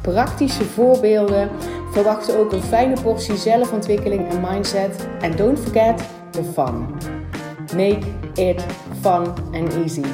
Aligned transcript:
praktische 0.00 0.64
voorbeelden. 0.64 1.50
Verwacht 1.90 2.36
ook 2.36 2.52
een 2.52 2.62
fijne 2.62 3.00
portie 3.02 3.36
zelfontwikkeling 3.36 4.28
en 4.28 4.40
mindset. 4.40 5.08
En 5.20 5.36
don't 5.36 5.58
forget 5.58 6.02
the 6.30 6.44
fun. 6.44 6.86
Make 7.76 8.06
it 8.34 8.64
fun 9.00 9.26
and 9.52 9.74
easy. 9.74 10.04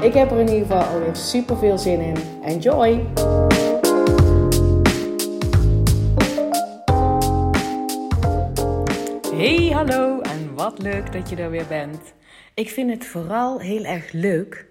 Ik 0.00 0.14
heb 0.14 0.30
er 0.30 0.38
in 0.38 0.48
ieder 0.48 0.66
geval 0.66 0.82
alweer 0.82 1.16
super 1.16 1.56
veel 1.56 1.78
zin 1.78 2.00
in. 2.00 2.16
Enjoy! 2.44 3.06
Hey, 9.34 9.70
hallo 9.72 10.20
en 10.20 10.54
wat 10.54 10.82
leuk 10.82 11.12
dat 11.12 11.30
je 11.30 11.36
er 11.36 11.50
weer 11.50 11.66
bent. 11.68 12.14
Ik 12.54 12.68
vind 12.70 12.90
het 12.90 13.06
vooral 13.06 13.58
heel 13.60 13.84
erg 13.84 14.12
leuk 14.12 14.66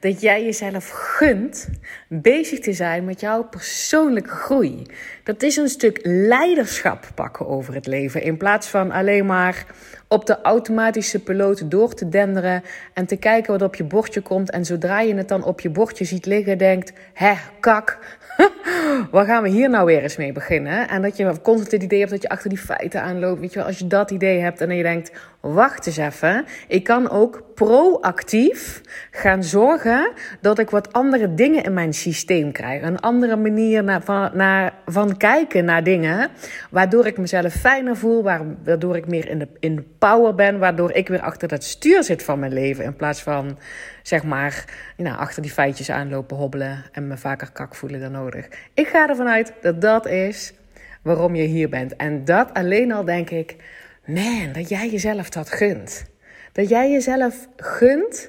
dat 0.00 0.20
jij 0.20 0.44
jezelf 0.44 0.90
gunt 0.90 1.68
bezig 2.08 2.58
te 2.58 2.72
zijn 2.72 3.04
met 3.04 3.20
jouw 3.20 3.44
persoonlijke 3.44 4.30
groei. 4.30 4.86
Dat 5.24 5.42
is 5.42 5.56
een 5.56 5.68
stuk 5.68 6.00
leiderschap 6.02 7.08
pakken 7.14 7.46
over 7.46 7.74
het 7.74 7.86
leven. 7.86 8.22
In 8.22 8.36
plaats 8.36 8.68
van 8.68 8.90
alleen 8.90 9.26
maar 9.26 9.66
op 10.12 10.26
de 10.26 10.40
automatische 10.40 11.22
piloot 11.22 11.70
door 11.70 11.94
te 11.94 12.08
denderen 12.08 12.62
en 12.94 13.06
te 13.06 13.16
kijken 13.16 13.52
wat 13.52 13.62
op 13.62 13.74
je 13.74 13.84
bordje 13.84 14.20
komt. 14.20 14.50
En 14.50 14.64
zodra 14.64 15.00
je 15.00 15.14
het 15.14 15.28
dan 15.28 15.44
op 15.44 15.60
je 15.60 15.70
bordje 15.70 16.04
ziet 16.04 16.26
liggen, 16.26 16.58
denkt: 16.58 16.92
hè, 17.12 17.34
kak. 17.60 17.98
Waar 19.10 19.24
gaan 19.24 19.42
we 19.42 19.48
hier 19.48 19.70
nou 19.70 19.86
weer 19.86 20.02
eens 20.02 20.16
mee 20.16 20.32
beginnen? 20.32 20.88
En 20.88 21.02
dat 21.02 21.16
je 21.16 21.24
constant 21.24 21.70
het 21.70 21.82
idee 21.82 21.98
hebt 21.98 22.10
dat 22.10 22.22
je 22.22 22.28
achter 22.28 22.48
die 22.48 22.58
feiten 22.58 23.02
aanloopt. 23.02 23.40
Weet 23.40 23.52
je 23.52 23.58
wel, 23.58 23.68
als 23.68 23.78
je 23.78 23.86
dat 23.86 24.10
idee 24.10 24.38
hebt 24.40 24.60
en 24.60 24.68
dan 24.68 24.76
je 24.76 24.82
denkt: 24.82 25.12
wacht 25.42 25.86
eens 25.86 25.96
even. 25.96 26.44
Ik 26.68 26.84
kan 26.84 27.10
ook 27.10 27.42
proactief 27.54 28.80
gaan 29.10 29.44
zorgen 29.44 30.12
dat 30.40 30.58
ik 30.58 30.70
wat 30.70 30.92
andere 30.92 31.34
dingen 31.34 31.62
in 31.62 31.72
mijn 31.72 31.92
systeem 31.92 32.52
krijg. 32.52 32.82
Een 32.82 33.00
andere 33.00 33.36
manier 33.36 33.84
naar, 33.84 34.02
van, 34.02 34.30
naar, 34.34 34.74
van 34.86 35.16
kijken 35.16 35.64
naar 35.64 35.84
dingen. 35.84 36.30
Waardoor 36.70 37.06
ik 37.06 37.18
mezelf 37.18 37.52
fijner 37.52 37.96
voel. 37.96 38.22
Waardoor 38.22 38.96
ik 38.96 39.06
meer 39.06 39.28
in 39.28 39.38
de, 39.38 39.48
in 39.58 39.86
power 39.98 40.34
ben. 40.34 40.58
Waardoor 40.58 40.92
ik 40.92 41.08
weer 41.08 41.20
achter 41.20 41.48
dat 41.48 41.64
stuur 41.64 42.04
zit 42.04 42.22
van 42.22 42.38
mijn 42.38 42.52
leven. 42.52 42.84
In 42.84 42.96
plaats 42.96 43.22
van 43.22 43.58
zeg 44.02 44.22
maar 44.24 44.64
nou, 44.96 45.18
achter 45.18 45.42
die 45.42 45.50
feitjes 45.50 45.90
aanlopen 45.90 46.36
hobbelen. 46.36 46.84
En 46.92 47.06
me 47.06 47.16
vaker 47.16 47.52
kak 47.52 47.74
voelen 47.74 48.00
dan 48.00 48.12
nodig. 48.12 48.48
Ik 48.74 48.88
ga 48.88 49.08
ervan 49.08 49.28
uit 49.28 49.52
dat 49.60 49.80
dat 49.80 50.06
is 50.06 50.52
waarom 51.02 51.34
je 51.34 51.42
hier 51.42 51.68
bent. 51.68 51.96
En 51.96 52.24
dat 52.24 52.54
alleen 52.54 52.92
al 52.92 53.04
denk 53.04 53.30
ik. 53.30 53.56
Man, 54.06 54.52
dat 54.52 54.68
jij 54.68 54.90
jezelf 54.90 55.28
dat 55.28 55.50
gunt. 55.50 56.04
Dat 56.52 56.68
jij 56.68 56.90
jezelf 56.90 57.48
gunt 57.56 58.28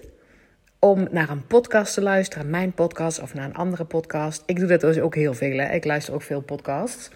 om 0.79 1.07
naar 1.11 1.29
een 1.29 1.47
podcast 1.47 1.93
te 1.93 2.01
luisteren, 2.01 2.49
mijn 2.49 2.73
podcast 2.73 3.21
of 3.21 3.33
naar 3.33 3.45
een 3.45 3.55
andere 3.55 3.85
podcast. 3.85 4.43
Ik 4.45 4.59
doe 4.59 4.67
dat 4.67 4.81
dus 4.81 4.99
ook 4.99 5.15
heel 5.15 5.33
veel. 5.33 5.57
Hè. 5.57 5.73
Ik 5.73 5.85
luister 5.85 6.13
ook 6.13 6.21
veel 6.21 6.41
podcasts. 6.41 7.09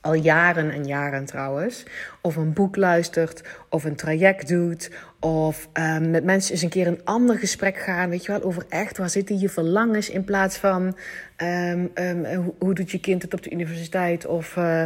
Al 0.00 0.14
jaren 0.14 0.70
en 0.70 0.86
jaren 0.86 1.24
trouwens. 1.24 1.84
Of 2.20 2.36
een 2.36 2.52
boek 2.52 2.76
luistert, 2.76 3.42
of 3.68 3.84
een 3.84 3.96
traject 3.96 4.48
doet, 4.48 4.90
of 5.20 5.68
um, 5.72 6.10
met 6.10 6.24
mensen 6.24 6.52
eens 6.52 6.62
een 6.62 6.68
keer 6.68 6.86
een 6.86 7.04
ander 7.04 7.38
gesprek 7.38 7.76
gaan. 7.76 8.10
Weet 8.10 8.24
je 8.24 8.32
wel, 8.32 8.42
over 8.42 8.64
echt 8.68 8.98
waar 8.98 9.10
zitten 9.10 9.38
je 9.38 9.48
verlangens 9.48 10.10
in 10.10 10.24
plaats 10.24 10.56
van 10.56 10.96
um, 11.36 11.90
um, 11.94 12.24
hoe, 12.24 12.54
hoe, 12.58 12.74
doet 12.74 12.90
je 12.90 13.00
kind 13.00 13.22
het 13.22 13.34
op 13.34 13.42
de 13.42 13.50
universiteit? 13.50 14.26
Of 14.26 14.56
uh, 14.56 14.82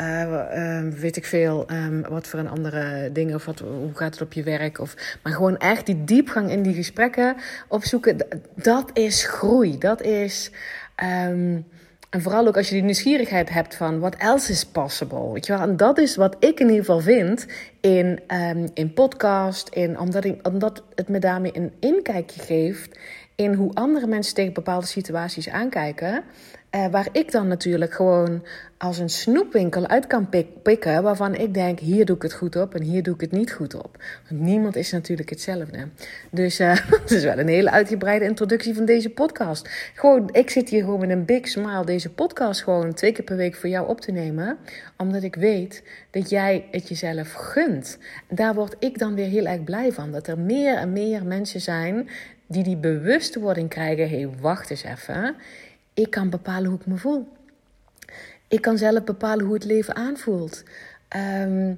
uh, 0.00 0.80
weet 0.80 1.16
ik 1.16 1.24
veel, 1.24 1.66
wat 2.08 2.26
voor 2.26 2.38
een 2.38 2.48
andere 2.48 3.12
dingen. 3.12 3.34
Of 3.34 3.44
wat, 3.44 3.58
hoe 3.58 3.94
gaat 3.94 4.12
het 4.12 4.22
op 4.22 4.32
je 4.32 4.42
werk? 4.42 4.78
Of, 4.78 5.18
maar 5.22 5.32
gewoon 5.32 5.58
echt 5.58 5.86
die 5.86 6.04
diepgang 6.04 6.50
in 6.50 6.62
die 6.62 6.74
gesprekken 6.74 7.36
opzoeken. 7.68 8.16
Dat 8.54 8.90
is 8.92 9.24
groei. 9.26 9.78
Dat 9.78 10.02
is. 10.02 10.50
En 12.16 12.22
vooral 12.22 12.46
ook 12.46 12.56
als 12.56 12.68
je 12.68 12.74
die 12.74 12.82
nieuwsgierigheid 12.82 13.50
hebt 13.50 13.74
van 13.74 13.98
what 13.98 14.14
else 14.14 14.52
is 14.52 14.64
possible. 14.64 15.32
Weet 15.32 15.46
je 15.46 15.52
wel? 15.52 15.62
En 15.62 15.76
dat 15.76 15.98
is 15.98 16.16
wat 16.16 16.36
ik 16.38 16.60
in 16.60 16.68
ieder 16.68 16.84
geval 16.84 17.00
vind 17.00 17.46
in, 17.80 18.20
um, 18.28 18.68
in 18.74 18.92
podcast. 18.92 19.68
In, 19.68 19.98
omdat, 19.98 20.24
ik, 20.24 20.46
omdat 20.46 20.82
het 20.94 21.08
me 21.08 21.18
daarmee 21.18 21.56
een 21.56 21.72
inkijkje 21.80 22.40
geeft 22.40 22.98
in 23.36 23.54
hoe 23.54 23.74
andere 23.74 24.06
mensen 24.06 24.34
tegen 24.34 24.52
bepaalde 24.52 24.86
situaties 24.86 25.48
aankijken. 25.48 26.24
Uh, 26.70 26.86
waar 26.86 27.08
ik 27.12 27.32
dan 27.32 27.48
natuurlijk 27.48 27.94
gewoon 27.94 28.42
als 28.78 28.98
een 28.98 29.08
snoepwinkel 29.08 29.86
uit 29.86 30.06
kan 30.06 30.28
pikken. 30.62 31.02
Waarvan 31.02 31.34
ik 31.34 31.54
denk, 31.54 31.78
hier 31.78 32.04
doe 32.04 32.16
ik 32.16 32.22
het 32.22 32.32
goed 32.32 32.56
op 32.56 32.74
en 32.74 32.82
hier 32.82 33.02
doe 33.02 33.14
ik 33.14 33.20
het 33.20 33.32
niet 33.32 33.52
goed 33.52 33.74
op. 33.74 34.02
Want 34.28 34.40
niemand 34.40 34.76
is 34.76 34.92
natuurlijk 34.92 35.30
hetzelfde. 35.30 35.88
Dus 36.30 36.60
uh, 36.60 36.76
het 36.90 37.10
is 37.10 37.24
wel 37.24 37.38
een 37.38 37.48
hele 37.48 37.70
uitgebreide 37.70 38.24
introductie 38.24 38.74
van 38.74 38.84
deze 38.84 39.10
podcast. 39.10 39.90
Gewoon, 39.94 40.28
ik 40.32 40.50
zit 40.50 40.68
hier 40.68 40.80
gewoon 40.80 41.00
met 41.00 41.10
een 41.10 41.24
big 41.24 41.48
smile 41.48 41.84
deze 41.84 42.10
podcast 42.10 42.62
gewoon 42.62 42.94
twee 42.94 43.12
keer 43.12 43.24
per 43.24 43.36
week 43.36 43.54
voor 43.54 43.68
jou 43.68 43.88
op 43.88 44.00
te 44.00 44.12
nemen. 44.12 44.56
Omdat 44.96 45.22
ik 45.22 45.34
weet 45.34 45.82
dat 46.10 46.30
jij 46.30 46.68
het 46.70 46.88
jezelf 46.88 47.32
gunt. 47.32 47.98
Daar 48.28 48.54
word 48.54 48.76
ik 48.78 48.98
dan 48.98 49.14
weer 49.14 49.28
heel 49.28 49.46
erg 49.46 49.64
blij 49.64 49.92
van. 49.92 50.12
Dat 50.12 50.26
er 50.26 50.38
meer 50.38 50.76
en 50.76 50.92
meer 50.92 51.24
mensen 51.24 51.60
zijn 51.60 52.08
die 52.46 52.62
die 52.62 52.76
bewustwording 52.76 53.68
krijgen. 53.68 54.08
Hé, 54.08 54.16
hey, 54.16 54.30
wacht 54.40 54.70
eens 54.70 54.84
even 54.84 55.36
ik 55.96 56.10
kan 56.10 56.30
bepalen 56.30 56.70
hoe 56.70 56.78
ik 56.78 56.86
me 56.86 56.96
voel. 56.96 57.28
Ik 58.48 58.60
kan 58.60 58.78
zelf 58.78 59.04
bepalen 59.04 59.44
hoe 59.44 59.54
het 59.54 59.64
leven 59.64 59.96
aanvoelt. 59.96 60.62
Ehm, 61.08 61.74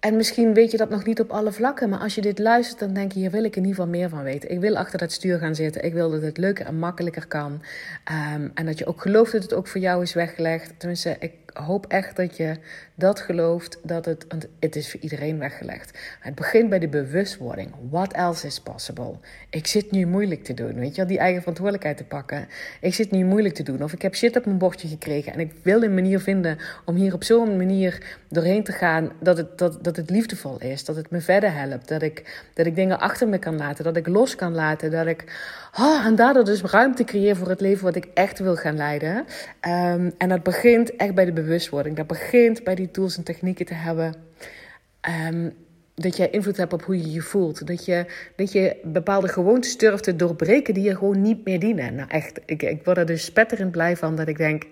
en 0.00 0.16
misschien 0.16 0.54
weet 0.54 0.70
je 0.70 0.76
dat 0.76 0.90
nog 0.90 1.04
niet 1.04 1.20
op 1.20 1.30
alle 1.30 1.52
vlakken, 1.52 1.88
maar 1.88 1.98
als 1.98 2.14
je 2.14 2.20
dit 2.20 2.38
luistert, 2.38 2.78
dan 2.78 2.94
denk 2.94 3.12
je: 3.12 3.18
hier 3.18 3.30
wil 3.30 3.44
ik 3.44 3.56
in 3.56 3.62
ieder 3.64 3.76
geval 3.76 3.90
meer 3.90 4.08
van 4.08 4.22
weten. 4.22 4.50
Ik 4.50 4.60
wil 4.60 4.76
achter 4.76 4.98
dat 4.98 5.12
stuur 5.12 5.38
gaan 5.38 5.54
zitten. 5.54 5.84
Ik 5.84 5.92
wil 5.92 6.10
dat 6.10 6.22
het 6.22 6.38
leuker 6.38 6.66
en 6.66 6.78
makkelijker 6.78 7.26
kan. 7.26 7.62
Ehm, 8.04 8.48
en 8.54 8.66
dat 8.66 8.78
je 8.78 8.86
ook 8.86 9.00
gelooft 9.00 9.32
dat 9.32 9.42
het 9.42 9.54
ook 9.54 9.66
voor 9.66 9.80
jou 9.80 10.02
is 10.02 10.14
weggelegd. 10.14 10.72
Tenminste, 10.76 11.16
ik 11.18 11.32
hoop 11.52 11.86
echt 11.86 12.16
dat 12.16 12.36
je 12.36 12.56
dat 12.94 13.20
gelooft, 13.20 13.78
dat 13.82 14.04
het, 14.04 14.26
het 14.58 14.76
is 14.76 14.90
voor 14.90 15.00
iedereen 15.00 15.38
weggelegd. 15.38 15.98
Het 16.20 16.34
begint 16.34 16.68
bij 16.68 16.78
de 16.78 16.88
bewustwording. 16.88 17.74
What 17.90 18.12
else 18.12 18.46
is 18.46 18.60
possible? 18.60 19.14
Ik 19.50 19.66
zit 19.66 19.90
nu 19.90 20.06
moeilijk 20.06 20.44
te 20.44 20.54
doen, 20.54 20.74
weet 20.74 20.90
je 20.90 20.96
wel, 20.96 21.06
die 21.06 21.18
eigen 21.18 21.40
verantwoordelijkheid 21.40 21.96
te 21.96 22.04
pakken. 22.04 22.48
Ik 22.80 22.94
zit 22.94 23.10
nu 23.10 23.24
moeilijk 23.24 23.54
te 23.54 23.62
doen, 23.62 23.82
of 23.82 23.92
ik 23.92 24.02
heb 24.02 24.14
shit 24.14 24.36
op 24.36 24.44
mijn 24.44 24.58
bordje 24.58 24.88
gekregen 24.88 25.32
en 25.32 25.40
ik 25.40 25.52
wil 25.62 25.82
een 25.82 25.94
manier 25.94 26.20
vinden 26.20 26.58
om 26.84 26.94
hier 26.94 27.14
op 27.14 27.24
zo'n 27.24 27.56
manier 27.56 28.18
doorheen 28.28 28.64
te 28.64 28.72
gaan 28.72 29.12
dat 29.20 29.36
het, 29.36 29.58
dat, 29.58 29.84
dat 29.84 29.96
het 29.96 30.10
liefdevol 30.10 30.60
is, 30.60 30.84
dat 30.84 30.96
het 30.96 31.10
me 31.10 31.20
verder 31.20 31.52
helpt, 31.52 31.88
dat 31.88 32.02
ik, 32.02 32.46
dat 32.54 32.66
ik 32.66 32.74
dingen 32.74 33.00
achter 33.00 33.28
me 33.28 33.38
kan 33.38 33.56
laten, 33.56 33.84
dat 33.84 33.96
ik 33.96 34.06
los 34.06 34.34
kan 34.34 34.54
laten, 34.54 34.90
dat 34.90 35.06
ik 35.06 35.24
Oh, 35.78 36.06
en 36.06 36.14
daardoor 36.14 36.44
dus 36.44 36.62
ruimte 36.62 37.04
creëren 37.04 37.36
voor 37.36 37.48
het 37.48 37.60
leven 37.60 37.84
wat 37.84 37.96
ik 37.96 38.08
echt 38.14 38.38
wil 38.38 38.56
gaan 38.56 38.76
leiden. 38.76 39.16
Um, 39.16 40.12
en 40.18 40.28
dat 40.28 40.42
begint 40.42 40.96
echt 40.96 41.14
bij 41.14 41.24
de 41.24 41.32
bewustwording. 41.42 41.96
Dat 41.96 42.06
begint 42.06 42.64
bij 42.64 42.74
die 42.74 42.90
tools 42.90 43.16
en 43.16 43.22
technieken 43.22 43.66
te 43.66 43.74
hebben. 43.74 44.14
Um, 45.30 45.52
dat 45.94 46.16
jij 46.16 46.30
invloed 46.30 46.56
hebt 46.56 46.72
op 46.72 46.82
hoe 46.82 46.98
je 46.98 47.10
je 47.10 47.20
voelt. 47.20 47.66
Dat 47.66 47.84
je, 47.84 48.06
dat 48.36 48.52
je 48.52 48.76
bepaalde 48.82 49.28
gewoontes 49.28 49.76
durft 49.76 50.04
te 50.04 50.16
doorbreken 50.16 50.74
die 50.74 50.82
je 50.82 50.96
gewoon 50.96 51.22
niet 51.22 51.44
meer 51.44 51.60
dienen. 51.60 51.94
Nou 51.94 52.08
echt, 52.08 52.40
ik, 52.46 52.62
ik 52.62 52.84
word 52.84 52.96
er 52.96 53.06
dus 53.06 53.24
spetterend 53.24 53.70
blij 53.70 53.96
van 53.96 54.16
dat 54.16 54.28
ik 54.28 54.36
denk... 54.36 54.66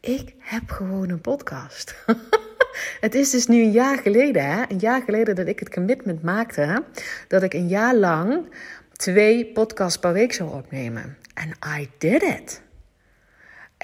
Ik 0.00 0.34
heb 0.38 0.70
gewoon 0.70 1.10
een 1.10 1.20
podcast. 1.20 1.94
Het 3.00 3.14
is 3.14 3.30
dus 3.30 3.46
nu 3.46 3.62
een 3.62 3.70
jaar 3.70 3.98
geleden, 3.98 4.50
hè? 4.50 4.62
een 4.68 4.78
jaar 4.78 5.02
geleden 5.02 5.34
dat 5.34 5.46
ik 5.46 5.58
het 5.58 5.70
commitment 5.70 6.22
maakte, 6.22 6.84
dat 7.28 7.42
ik 7.42 7.54
een 7.54 7.68
jaar 7.68 7.94
lang 7.94 8.48
twee 8.92 9.46
podcasts 9.46 9.98
per 9.98 10.12
week 10.12 10.32
zou 10.32 10.54
opnemen. 10.54 11.16
En 11.34 11.78
I 11.80 11.88
did 11.98 12.22
it. 12.22 12.63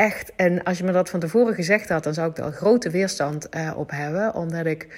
Echt. 0.00 0.32
En 0.36 0.62
als 0.62 0.78
je 0.78 0.84
me 0.84 0.92
dat 0.92 1.10
van 1.10 1.20
tevoren 1.20 1.54
gezegd 1.54 1.88
had, 1.88 2.04
dan 2.04 2.14
zou 2.14 2.30
ik 2.30 2.38
er 2.38 2.52
grote 2.52 2.90
weerstand 2.90 3.56
uh, 3.56 3.72
op 3.76 3.90
hebben. 3.90 4.34
Omdat 4.34 4.66
ik. 4.66 4.88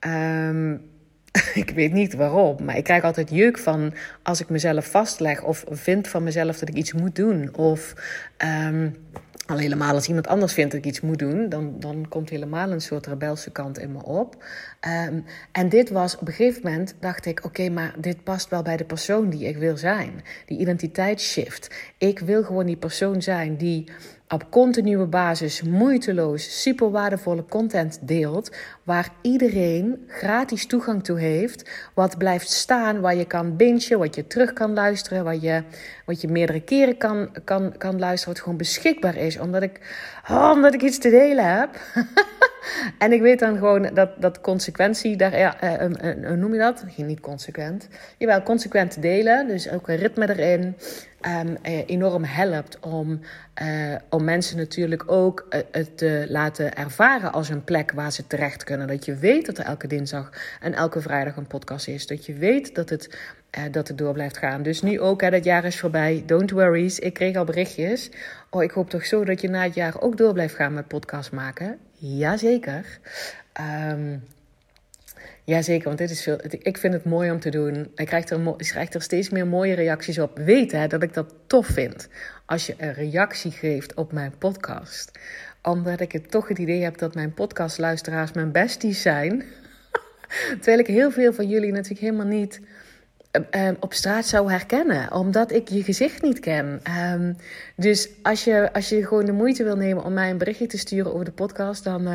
Um, 0.00 0.92
ik 1.64 1.70
weet 1.70 1.92
niet 1.92 2.14
waarom, 2.14 2.64
maar 2.64 2.76
ik 2.76 2.84
krijg 2.84 3.02
altijd 3.02 3.30
jeuk 3.30 3.58
van 3.58 3.94
als 4.22 4.40
ik 4.40 4.48
mezelf 4.48 4.90
vastleg 4.90 5.42
of 5.42 5.64
vind 5.68 6.08
van 6.08 6.22
mezelf 6.22 6.58
dat 6.58 6.68
ik 6.68 6.74
iets 6.74 6.92
moet 6.92 7.16
doen. 7.16 7.56
Of 7.56 7.94
um, 8.66 8.96
al 9.46 9.58
helemaal 9.58 9.94
als 9.94 10.08
iemand 10.08 10.26
anders 10.26 10.52
vindt 10.52 10.70
dat 10.70 10.80
ik 10.80 10.86
iets 10.86 11.00
moet 11.00 11.18
doen, 11.18 11.48
dan, 11.48 11.74
dan 11.78 12.08
komt 12.08 12.30
helemaal 12.30 12.70
een 12.70 12.80
soort 12.80 13.06
rebelse 13.06 13.50
kant 13.50 13.78
in 13.78 13.92
me 13.92 14.04
op. 14.04 14.44
Um, 15.08 15.24
en 15.52 15.68
dit 15.68 15.90
was 15.90 16.18
op 16.18 16.28
een 16.28 16.34
gegeven 16.34 16.60
moment, 16.64 16.94
dacht 17.00 17.26
ik: 17.26 17.44
oké, 17.44 17.68
maar 17.68 17.94
dit 17.98 18.24
past 18.24 18.50
wel 18.50 18.62
bij 18.62 18.76
de 18.76 18.84
persoon 18.84 19.30
die 19.30 19.48
ik 19.48 19.56
wil 19.56 19.76
zijn. 19.76 20.22
Die 20.46 20.58
identiteitsshift. 20.58 21.70
Ik 21.98 22.18
wil 22.18 22.42
gewoon 22.42 22.66
die 22.66 22.76
persoon 22.76 23.22
zijn 23.22 23.56
die 23.56 23.84
op 24.28 24.50
continue 24.50 25.06
basis 25.06 25.62
moeiteloos 25.62 26.62
super 26.62 26.90
waardevolle 26.90 27.44
content 27.48 27.98
deelt. 28.02 28.56
Waar 28.82 29.12
iedereen 29.22 30.04
gratis 30.08 30.66
toegang 30.66 31.04
toe 31.04 31.18
heeft. 31.18 31.70
Wat 31.94 32.18
blijft 32.18 32.50
staan, 32.50 33.00
waar 33.00 33.16
je 33.16 33.24
kan 33.24 33.56
bingen, 33.56 33.98
wat 33.98 34.14
je 34.14 34.26
terug 34.26 34.52
kan 34.52 34.72
luisteren. 34.72 35.24
Wat 35.24 35.42
je, 35.42 35.62
wat 36.06 36.20
je 36.20 36.28
meerdere 36.28 36.60
keren 36.60 36.96
kan, 36.96 37.28
kan, 37.44 37.76
kan 37.78 37.98
luisteren. 37.98 38.34
Wat 38.34 38.42
gewoon 38.42 38.58
beschikbaar 38.58 39.16
is. 39.16 39.23
Omdat 39.40 39.62
ik, 39.62 39.80
oh, 40.30 40.50
omdat 40.52 40.74
ik 40.74 40.82
iets 40.82 40.98
te 40.98 41.10
delen 41.10 41.58
heb. 41.58 41.80
en 42.98 43.12
ik 43.12 43.20
weet 43.20 43.38
dan 43.38 43.56
gewoon 43.56 43.90
dat, 43.94 44.10
dat 44.20 44.40
consequentie, 44.40 45.16
daar, 45.16 45.38
ja, 45.38 45.80
uh, 45.80 46.34
noem 46.36 46.52
je 46.52 46.58
dat? 46.58 46.84
Niet 46.96 47.20
consequent. 47.20 47.88
Jawel, 48.18 48.42
consequent 48.42 49.02
delen. 49.02 49.46
Dus 49.46 49.70
ook 49.70 49.88
een 49.88 49.96
ritme 49.96 50.28
erin. 50.28 50.76
Um, 51.26 51.56
enorm 51.86 52.24
helpt 52.24 52.80
om, 52.80 53.20
uh, 53.62 53.94
om 54.10 54.24
mensen 54.24 54.56
natuurlijk 54.56 55.02
ook 55.06 55.46
uh, 55.50 55.60
het 55.70 55.98
te 55.98 56.26
laten 56.28 56.76
ervaren 56.76 57.32
als 57.32 57.48
een 57.48 57.64
plek 57.64 57.92
waar 57.92 58.12
ze 58.12 58.26
terecht 58.26 58.64
kunnen. 58.64 58.86
Dat 58.86 59.04
je 59.04 59.14
weet 59.14 59.46
dat 59.46 59.58
er 59.58 59.64
elke 59.64 59.86
dinsdag 59.86 60.30
en 60.60 60.74
elke 60.74 61.00
vrijdag 61.00 61.36
een 61.36 61.46
podcast 61.46 61.88
is. 61.88 62.06
Dat 62.06 62.26
je 62.26 62.34
weet 62.34 62.74
dat 62.74 62.88
het, 62.88 63.18
dat 63.70 63.88
het 63.88 63.98
door 63.98 64.12
blijft 64.12 64.36
gaan. 64.38 64.62
Dus 64.62 64.82
nu 64.82 65.00
ook, 65.00 65.20
hè, 65.20 65.30
dat 65.30 65.44
jaar 65.44 65.64
is 65.64 65.80
voorbij. 65.80 66.22
Don't 66.26 66.50
worry. 66.50 66.92
Ik 66.98 67.14
kreeg 67.14 67.36
al 67.36 67.44
berichtjes. 67.44 68.10
Oh, 68.50 68.62
ik 68.62 68.70
hoop 68.70 68.90
toch 68.90 69.06
zo 69.06 69.24
dat 69.24 69.40
je 69.40 69.48
na 69.48 69.62
het 69.62 69.74
jaar 69.74 70.00
ook 70.00 70.16
door 70.16 70.32
blijft 70.32 70.54
gaan 70.54 70.74
met 70.74 70.88
podcast 70.88 71.32
maken. 71.32 71.78
Jazeker. 71.92 72.98
Um, 73.90 74.22
Jazeker, 75.44 75.84
want 75.84 75.98
dit 75.98 76.10
is 76.10 76.22
veel, 76.22 76.38
ik 76.50 76.78
vind 76.78 76.94
het 76.94 77.04
mooi 77.04 77.30
om 77.30 77.40
te 77.40 77.50
doen. 77.50 77.90
Ik 77.94 78.06
krijg, 78.06 78.28
er, 78.94 79.02
steeds 79.02 79.30
meer 79.30 79.46
mooie 79.46 79.74
reacties 79.74 80.18
op. 80.18 80.38
Weten 80.38 80.80
hè, 80.80 80.86
dat 80.86 81.02
ik 81.02 81.14
dat 81.14 81.34
tof 81.46 81.66
vind. 81.66 82.08
Als 82.46 82.66
je 82.66 82.74
een 82.78 82.92
reactie 82.92 83.50
geeft 83.50 83.94
op 83.94 84.12
mijn 84.12 84.34
podcast. 84.38 85.10
Omdat 85.62 86.00
ik 86.00 86.12
het 86.12 86.30
toch 86.30 86.48
het 86.48 86.58
idee 86.58 86.82
heb 86.82 86.98
dat 86.98 87.14
mijn 87.14 87.34
podcastluisteraars 87.34 88.32
mijn 88.32 88.52
besties 88.52 89.02
zijn. 89.02 89.44
Terwijl 90.60 90.78
ik 90.78 90.86
heel 90.86 91.10
veel 91.10 91.32
van 91.32 91.48
jullie 91.48 91.72
natuurlijk 91.72 92.00
helemaal 92.00 92.26
niet 92.26 92.60
uh, 93.50 93.68
op 93.80 93.92
straat 93.94 94.26
zou 94.26 94.50
herkennen. 94.50 95.12
Omdat 95.12 95.52
ik 95.52 95.68
je 95.68 95.82
gezicht 95.82 96.22
niet 96.22 96.40
ken. 96.40 96.80
Um, 97.12 97.36
dus 97.76 98.08
als 98.22 98.44
je, 98.44 98.72
als 98.72 98.88
je 98.88 99.06
gewoon 99.06 99.24
de 99.24 99.32
moeite 99.32 99.64
wil 99.64 99.76
nemen 99.76 100.04
om 100.04 100.12
mij 100.12 100.30
een 100.30 100.38
berichtje 100.38 100.66
te 100.66 100.78
sturen 100.78 101.12
over 101.12 101.24
de 101.24 101.32
podcast, 101.32 101.84
dan, 101.84 102.06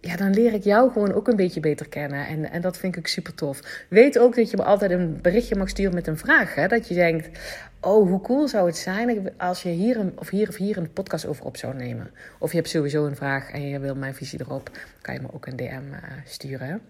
ja, 0.00 0.16
dan 0.16 0.34
leer 0.34 0.52
ik 0.52 0.64
jou 0.64 0.92
gewoon 0.92 1.12
ook 1.12 1.28
een 1.28 1.36
beetje 1.36 1.60
beter 1.60 1.88
kennen. 1.88 2.26
En, 2.26 2.50
en 2.50 2.60
dat 2.60 2.78
vind 2.78 2.96
ik 2.96 3.06
super 3.06 3.34
tof. 3.34 3.60
Weet 3.88 4.18
ook 4.18 4.36
dat 4.36 4.50
je 4.50 4.56
me 4.56 4.62
altijd 4.62 4.90
een 4.90 5.18
berichtje 5.22 5.56
mag 5.56 5.68
sturen 5.68 5.94
met 5.94 6.06
een 6.06 6.18
vraag. 6.18 6.54
Hè? 6.54 6.66
Dat 6.66 6.88
je 6.88 6.94
denkt, 6.94 7.38
oh, 7.80 8.08
hoe 8.08 8.20
cool 8.20 8.48
zou 8.48 8.66
het 8.66 8.76
zijn 8.76 9.32
als 9.38 9.62
je 9.62 9.68
hier 9.68 9.96
een, 9.96 10.12
of 10.14 10.28
hier 10.28 10.48
of 10.48 10.56
hier 10.56 10.76
een 10.76 10.92
podcast 10.92 11.26
over 11.26 11.44
op 11.44 11.56
zou 11.56 11.74
nemen. 11.74 12.10
Of 12.38 12.50
je 12.50 12.56
hebt 12.56 12.68
sowieso 12.68 13.06
een 13.06 13.16
vraag 13.16 13.50
en 13.50 13.68
je 13.68 13.78
wil 13.78 13.94
mijn 13.94 14.14
visie 14.14 14.40
erop. 14.40 14.70
kan 15.00 15.14
je 15.14 15.20
me 15.20 15.28
ook 15.32 15.46
een 15.46 15.56
DM 15.56 15.92
uh, 15.92 15.98
sturen. 16.24 16.80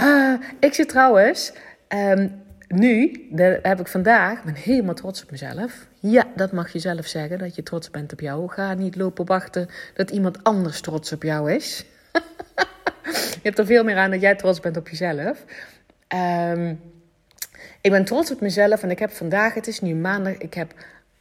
Uh, 0.00 0.34
ik 0.58 0.74
zit 0.74 0.88
trouwens... 0.88 1.52
Um, 1.88 2.42
nu, 2.68 3.26
heb 3.62 3.80
ik 3.80 3.88
vandaag, 3.88 4.44
ben 4.44 4.54
helemaal 4.54 4.94
trots 4.94 5.22
op 5.22 5.30
mezelf. 5.30 5.86
Ja, 6.00 6.24
dat 6.36 6.52
mag 6.52 6.72
je 6.72 6.78
zelf 6.78 7.06
zeggen, 7.06 7.38
dat 7.38 7.54
je 7.54 7.62
trots 7.62 7.90
bent 7.90 8.12
op 8.12 8.20
jou. 8.20 8.50
Ga 8.50 8.74
niet 8.74 8.96
lopen 8.96 9.26
wachten 9.26 9.68
dat 9.94 10.10
iemand 10.10 10.44
anders 10.44 10.80
trots 10.80 11.12
op 11.12 11.22
jou 11.22 11.52
is. 11.52 11.84
je 13.42 13.42
hebt 13.42 13.58
er 13.58 13.66
veel 13.66 13.84
meer 13.84 13.96
aan 13.96 14.10
dat 14.10 14.20
jij 14.20 14.34
trots 14.34 14.60
bent 14.60 14.76
op 14.76 14.88
jezelf. 14.88 15.44
Um, 16.14 16.80
ik 17.80 17.90
ben 17.90 18.04
trots 18.04 18.30
op 18.30 18.40
mezelf 18.40 18.82
en 18.82 18.90
ik 18.90 18.98
heb 18.98 19.10
vandaag, 19.10 19.54
het 19.54 19.66
is 19.66 19.80
nu 19.80 19.94
maandag, 19.94 20.36
ik 20.36 20.54
heb 20.54 20.74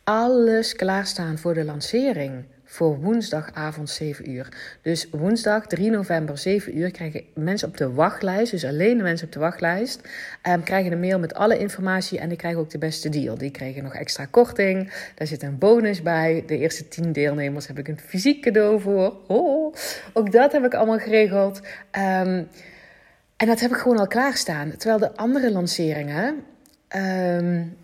alles 0.04 0.76
klaarstaan 0.76 1.38
voor 1.38 1.54
de 1.54 1.64
lancering 1.64 2.46
voor 2.74 3.00
woensdagavond 3.00 3.90
7 3.90 4.30
uur. 4.30 4.48
Dus 4.82 5.08
woensdag 5.12 5.68
3 5.68 5.90
november 5.90 6.38
7 6.38 6.78
uur 6.78 6.92
krijgen 6.92 7.24
mensen 7.34 7.68
op 7.68 7.78
de 7.78 7.92
wachtlijst, 7.92 8.52
dus 8.52 8.66
alleen 8.66 8.98
de 8.98 9.04
mensen 9.04 9.28
op 9.28 9.34
de 9.34 9.40
wachtlijst, 9.40 10.02
um, 10.48 10.64
krijgen 10.64 10.92
een 10.92 11.00
mail 11.00 11.20
met 11.20 11.34
alle 11.34 11.58
informatie 11.58 12.20
en 12.20 12.30
die 12.30 12.38
krijgen 12.38 12.60
ook 12.60 12.70
de 12.70 12.78
beste 12.78 13.10
deal. 13.10 13.38
Die 13.38 13.52
krijgen 13.52 13.84
nog 13.84 13.94
extra 13.94 14.26
korting, 14.26 14.92
daar 15.16 15.28
zit 15.28 15.44
een 15.44 15.58
bonus 15.58 16.02
bij. 16.02 16.44
De 16.48 16.58
eerste 16.58 16.88
10 16.88 17.12
deelnemers 17.12 17.68
heb 17.68 17.80
ik 17.80 17.88
een 17.88 18.00
fysiek 18.00 18.42
cadeau 18.42 18.80
voor. 18.80 19.14
Oh, 19.28 19.74
ook 20.14 20.32
dat 20.32 20.52
heb 20.52 20.66
ik 20.66 20.74
allemaal 20.74 21.00
geregeld. 21.00 21.58
Um, 21.92 22.48
en 23.38 23.48
dat 23.48 23.60
heb 23.60 23.72
ik 23.72 23.78
gewoon 23.78 23.98
al 23.98 24.08
klaarstaan. 24.08 24.78
Terwijl 24.78 25.00
de 25.00 25.16
andere 25.16 25.52
lanceringen. 25.52 26.44
Um, 26.96 27.76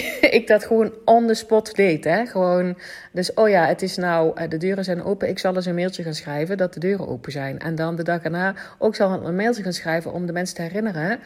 ik 0.38 0.46
dat 0.46 0.64
gewoon 0.64 0.92
on 1.04 1.26
the 1.26 1.34
spot 1.34 1.74
deed. 1.74 2.04
Hè? 2.04 2.26
Gewoon, 2.26 2.78
dus 3.12 3.34
oh 3.34 3.48
ja, 3.48 3.66
het 3.66 3.82
is 3.82 3.96
nou, 3.96 4.36
eh, 4.36 4.48
de 4.48 4.56
deuren 4.56 4.84
zijn 4.84 5.02
open. 5.02 5.28
Ik 5.28 5.38
zal 5.38 5.54
eens 5.54 5.66
een 5.66 5.74
mailtje 5.74 6.02
gaan 6.02 6.14
schrijven 6.14 6.56
dat 6.56 6.74
de 6.74 6.80
deuren 6.80 7.08
open 7.08 7.32
zijn. 7.32 7.58
En 7.58 7.74
dan 7.74 7.96
de 7.96 8.02
dag 8.02 8.22
erna 8.22 8.54
ook 8.78 8.94
zal 8.94 9.26
een 9.26 9.36
mailtje 9.36 9.62
gaan 9.62 9.72
schrijven 9.72 10.12
om 10.12 10.26
de 10.26 10.32
mensen 10.32 10.56
te 10.56 10.62
herinneren 10.62 11.20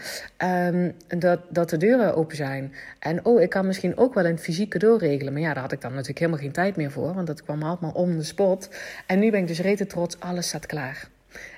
um, 0.44 0.94
dat, 1.18 1.40
dat 1.48 1.70
de 1.70 1.76
deuren 1.76 2.16
open 2.16 2.36
zijn. 2.36 2.74
En 2.98 3.24
oh, 3.24 3.40
ik 3.40 3.50
kan 3.50 3.66
misschien 3.66 3.96
ook 3.96 4.14
wel 4.14 4.24
een 4.24 4.38
fysiek 4.38 4.70
cadeau 4.70 4.98
regelen. 4.98 5.32
Maar 5.32 5.42
ja, 5.42 5.52
daar 5.52 5.62
had 5.62 5.72
ik 5.72 5.80
dan 5.80 5.90
natuurlijk 5.90 6.18
helemaal 6.18 6.40
geen 6.40 6.52
tijd 6.52 6.76
meer 6.76 6.90
voor, 6.90 7.14
want 7.14 7.26
dat 7.26 7.42
kwam 7.42 7.62
allemaal 7.62 7.92
on 7.92 8.16
the 8.18 8.24
spot. 8.24 8.68
En 9.06 9.18
nu 9.18 9.30
ben 9.30 9.40
ik 9.40 9.46
dus 9.46 9.60
rete 9.60 9.86
trots, 9.86 10.20
alles 10.20 10.48
staat 10.48 10.66
klaar. 10.66 11.08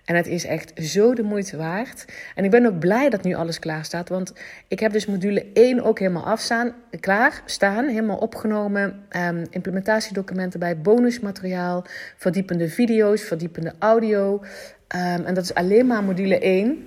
En 0.09 0.15
het 0.15 0.27
is 0.27 0.45
echt 0.45 0.73
zo 0.75 1.15
de 1.15 1.23
moeite 1.23 1.57
waard. 1.57 2.05
En 2.35 2.45
ik 2.45 2.51
ben 2.51 2.67
ook 2.67 2.79
blij 2.79 3.11
dat 3.11 3.23
nu 3.23 3.35
alles 3.35 3.59
klaar 3.59 3.85
staat. 3.85 4.09
Want 4.09 4.33
ik 4.69 4.81
heb 4.81 4.93
dus 4.93 5.07
module 5.07 5.47
1 5.53 5.83
ook 5.83 5.99
helemaal 5.99 6.25
afstaan, 6.25 6.75
klaar 7.01 7.43
staan. 7.45 7.87
Helemaal 7.87 8.17
opgenomen. 8.17 9.03
Um, 9.17 9.45
implementatiedocumenten 9.51 10.61
bij, 10.61 10.81
bonusmateriaal. 10.81 11.85
Verdiepende 12.17 12.69
video's, 12.69 13.23
verdiepende 13.23 13.73
audio. 13.79 14.35
Um, 14.35 15.25
en 15.25 15.35
dat 15.35 15.45
is 15.45 15.55
alleen 15.55 15.87
maar 15.87 16.05
module 16.05 16.39
1. 16.39 16.87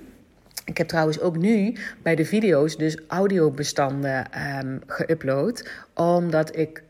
Ik 0.64 0.78
heb 0.78 0.88
trouwens 0.88 1.20
ook 1.20 1.36
nu 1.36 1.76
bij 2.02 2.14
de 2.14 2.24
video's 2.24 2.76
dus 2.76 2.98
audiobestanden 3.06 4.26
um, 4.64 4.80
geüpload. 4.86 5.68
Omdat, 5.94 6.56
ik, 6.56 6.82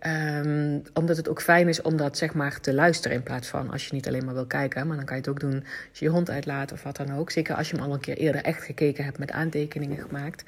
um, 0.44 0.82
omdat 0.94 1.16
het 1.16 1.28
ook 1.28 1.42
fijn 1.42 1.68
is 1.68 1.82
om 1.82 1.96
dat 1.96 2.16
zeg 2.16 2.34
maar 2.34 2.60
te 2.60 2.74
luisteren 2.74 3.16
in 3.16 3.22
plaats 3.22 3.48
van 3.48 3.70
als 3.70 3.86
je 3.86 3.94
niet 3.94 4.06
alleen 4.06 4.24
maar 4.24 4.34
wil 4.34 4.46
kijken. 4.46 4.86
Maar 4.86 4.96
dan 4.96 5.04
kan 5.04 5.16
je 5.16 5.22
het 5.22 5.30
ook 5.30 5.40
doen 5.40 5.64
als 5.90 5.98
je 5.98 6.04
je 6.04 6.10
hond 6.10 6.30
uitlaat 6.30 6.72
of 6.72 6.82
wat 6.82 6.96
dan 6.96 7.16
ook. 7.16 7.30
Zeker 7.30 7.54
als 7.54 7.70
je 7.70 7.76
hem 7.76 7.84
al 7.84 7.92
een 7.92 8.00
keer 8.00 8.16
eerder 8.16 8.42
echt 8.42 8.62
gekeken 8.62 9.04
hebt 9.04 9.18
met 9.18 9.30
aantekeningen 9.30 9.98
gemaakt. 9.98 10.44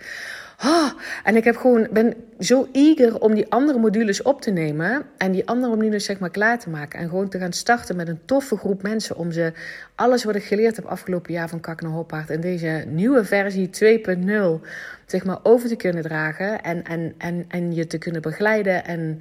Oh, 0.64 0.90
en 1.24 1.36
ik 1.36 1.44
heb 1.44 1.56
gewoon, 1.56 1.88
ben 1.90 2.14
zo 2.38 2.68
eager 2.72 3.20
om 3.20 3.34
die 3.34 3.50
andere 3.50 3.78
modules 3.78 4.22
op 4.22 4.40
te 4.40 4.50
nemen. 4.50 5.02
En 5.16 5.32
die 5.32 5.46
andere 5.48 5.76
modules 5.76 6.04
zeg 6.04 6.18
maar 6.18 6.30
klaar 6.30 6.58
te 6.58 6.70
maken. 6.70 6.98
En 6.98 7.08
gewoon 7.08 7.28
te 7.28 7.38
gaan 7.38 7.52
starten 7.52 7.96
met 7.96 8.08
een 8.08 8.20
toffe 8.24 8.56
groep 8.56 8.82
mensen. 8.82 9.16
Om 9.16 9.32
ze 9.32 9.52
alles 9.94 10.24
wat 10.24 10.34
ik 10.34 10.44
geleerd 10.44 10.76
heb 10.76 10.84
afgelopen 10.84 11.32
jaar 11.32 11.48
van 11.48 11.60
Kak 11.60 11.80
naar 11.80 11.90
Hoppaard. 11.90 12.30
En 12.30 12.40
deze 12.40 12.84
nieuwe 12.88 13.24
versie 13.24 13.70
2.0 14.06 14.66
zeg 15.06 15.24
maar 15.24 15.38
over 15.42 15.68
te 15.68 15.76
kunnen 15.76 16.02
dragen. 16.02 16.62
En, 16.62 16.84
en, 16.84 17.14
en, 17.18 17.44
en 17.48 17.74
je 17.74 17.86
te 17.86 17.98
kunnen 17.98 18.22
begeleiden. 18.22 18.84
En 18.84 19.20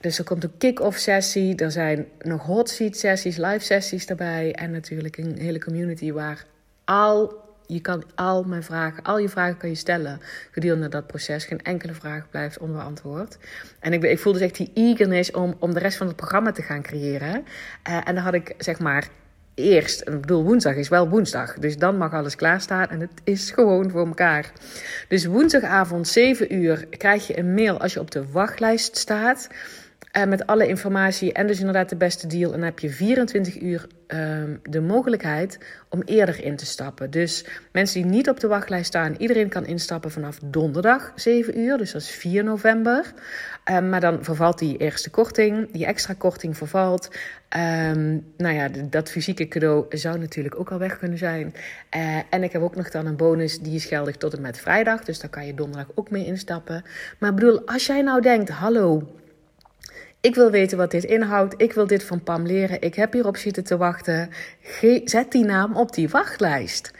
dus 0.00 0.18
er 0.18 0.24
komt 0.24 0.44
een 0.44 0.56
kick-off 0.58 0.98
sessie. 0.98 1.56
Er 1.56 1.70
zijn 1.70 2.06
nog 2.18 2.42
hot 2.42 2.70
seat 2.70 2.96
sessies, 2.96 3.36
live 3.36 3.64
sessies 3.64 4.06
daarbij. 4.06 4.52
En 4.52 4.70
natuurlijk 4.70 5.16
een 5.16 5.38
hele 5.38 5.60
community 5.60 6.12
waar 6.12 6.44
al 6.84 7.44
je 7.66 7.80
kan 7.80 8.04
al 8.14 8.42
mijn 8.42 8.62
vragen, 8.62 9.02
al 9.02 9.18
je 9.18 9.28
vragen 9.28 9.56
kan 9.56 9.68
je 9.68 9.74
stellen 9.74 10.20
gedurende 10.50 10.88
dat 10.88 11.06
proces. 11.06 11.44
Geen 11.44 11.62
enkele 11.62 11.94
vraag 11.94 12.30
blijft 12.30 12.58
onbeantwoord. 12.58 13.38
En 13.80 13.92
ik, 13.92 14.02
ik 14.02 14.18
voelde 14.18 14.38
dus 14.38 14.48
echt 14.48 14.56
die 14.56 14.70
eagerness 14.74 15.30
om, 15.30 15.56
om 15.58 15.74
de 15.74 15.80
rest 15.80 15.96
van 15.96 16.06
het 16.06 16.16
programma 16.16 16.52
te 16.52 16.62
gaan 16.62 16.82
creëren. 16.82 17.44
Uh, 17.88 17.96
en 18.04 18.14
dan 18.14 18.24
had 18.24 18.34
ik 18.34 18.54
zeg 18.58 18.78
maar 18.78 19.08
eerst, 19.56 20.00
ik 20.00 20.20
bedoel 20.20 20.44
woensdag 20.44 20.74
is 20.74 20.88
wel 20.88 21.08
woensdag, 21.08 21.54
dus 21.54 21.76
dan 21.76 21.96
mag 21.96 22.12
alles 22.12 22.36
klaarstaan 22.36 22.88
en 22.88 23.00
het 23.00 23.20
is 23.24 23.50
gewoon 23.50 23.90
voor 23.90 24.06
elkaar. 24.06 24.52
Dus 25.08 25.24
woensdagavond 25.24 26.08
7 26.08 26.54
uur 26.54 26.86
krijg 26.90 27.26
je 27.26 27.38
een 27.38 27.54
mail 27.54 27.80
als 27.80 27.92
je 27.92 28.00
op 28.00 28.10
de 28.10 28.30
wachtlijst 28.30 28.96
staat. 28.96 29.48
Uh, 30.16 30.24
met 30.24 30.46
alle 30.46 30.68
informatie 30.68 31.32
en 31.32 31.46
dus 31.46 31.58
inderdaad 31.58 31.88
de 31.88 31.96
beste 31.96 32.26
deal. 32.26 32.52
En 32.52 32.58
dan 32.58 32.68
heb 32.68 32.78
je 32.78 32.90
24 32.90 33.60
uur 33.60 33.86
um, 34.08 34.60
de 34.62 34.80
mogelijkheid 34.80 35.58
om 35.88 36.02
eerder 36.04 36.44
in 36.44 36.56
te 36.56 36.66
stappen. 36.66 37.10
Dus 37.10 37.44
mensen 37.72 38.02
die 38.02 38.10
niet 38.10 38.28
op 38.28 38.40
de 38.40 38.46
wachtlijst 38.46 38.86
staan, 38.86 39.14
iedereen 39.18 39.48
kan 39.48 39.66
instappen 39.66 40.10
vanaf 40.10 40.38
donderdag 40.44 41.12
7 41.14 41.58
uur. 41.58 41.78
Dus 41.78 41.92
dat 41.92 42.00
is 42.00 42.10
4 42.10 42.44
november. 42.44 43.12
Um, 43.70 43.88
maar 43.88 44.00
dan 44.00 44.24
vervalt 44.24 44.58
die 44.58 44.76
eerste 44.76 45.10
korting. 45.10 45.72
Die 45.72 45.86
extra 45.86 46.14
korting 46.18 46.56
vervalt. 46.56 47.08
Um, 47.56 48.24
nou 48.36 48.54
ja, 48.54 48.68
dat 48.90 49.10
fysieke 49.10 49.48
cadeau 49.48 49.86
zou 49.88 50.18
natuurlijk 50.18 50.60
ook 50.60 50.70
al 50.70 50.78
weg 50.78 50.98
kunnen 50.98 51.18
zijn. 51.18 51.54
Uh, 51.96 52.18
en 52.30 52.42
ik 52.42 52.52
heb 52.52 52.62
ook 52.62 52.76
nog 52.76 52.90
dan 52.90 53.06
een 53.06 53.16
bonus 53.16 53.58
die 53.58 53.74
is 53.74 53.84
geldig 53.84 54.16
tot 54.16 54.34
en 54.34 54.42
met 54.42 54.58
vrijdag. 54.58 55.04
Dus 55.04 55.20
daar 55.20 55.30
kan 55.30 55.46
je 55.46 55.54
donderdag 55.54 55.90
ook 55.94 56.10
mee 56.10 56.26
instappen. 56.26 56.84
Maar 57.18 57.30
ik 57.30 57.36
bedoel, 57.36 57.66
als 57.66 57.86
jij 57.86 58.02
nou 58.02 58.20
denkt, 58.20 58.48
hallo 58.48 59.08
ik 60.26 60.34
wil 60.34 60.50
weten 60.50 60.78
wat 60.78 60.90
dit 60.90 61.04
inhoudt. 61.04 61.54
Ik 61.56 61.72
wil 61.72 61.86
dit 61.86 62.04
van 62.04 62.22
Pam 62.22 62.46
leren. 62.46 62.80
Ik 62.80 62.94
heb 62.94 63.12
hierop 63.12 63.36
zitten 63.36 63.64
te 63.64 63.76
wachten. 63.76 64.30
zet 65.04 65.32
die 65.32 65.44
naam 65.44 65.76
op 65.76 65.94
die 65.94 66.08
wachtlijst. 66.08 66.90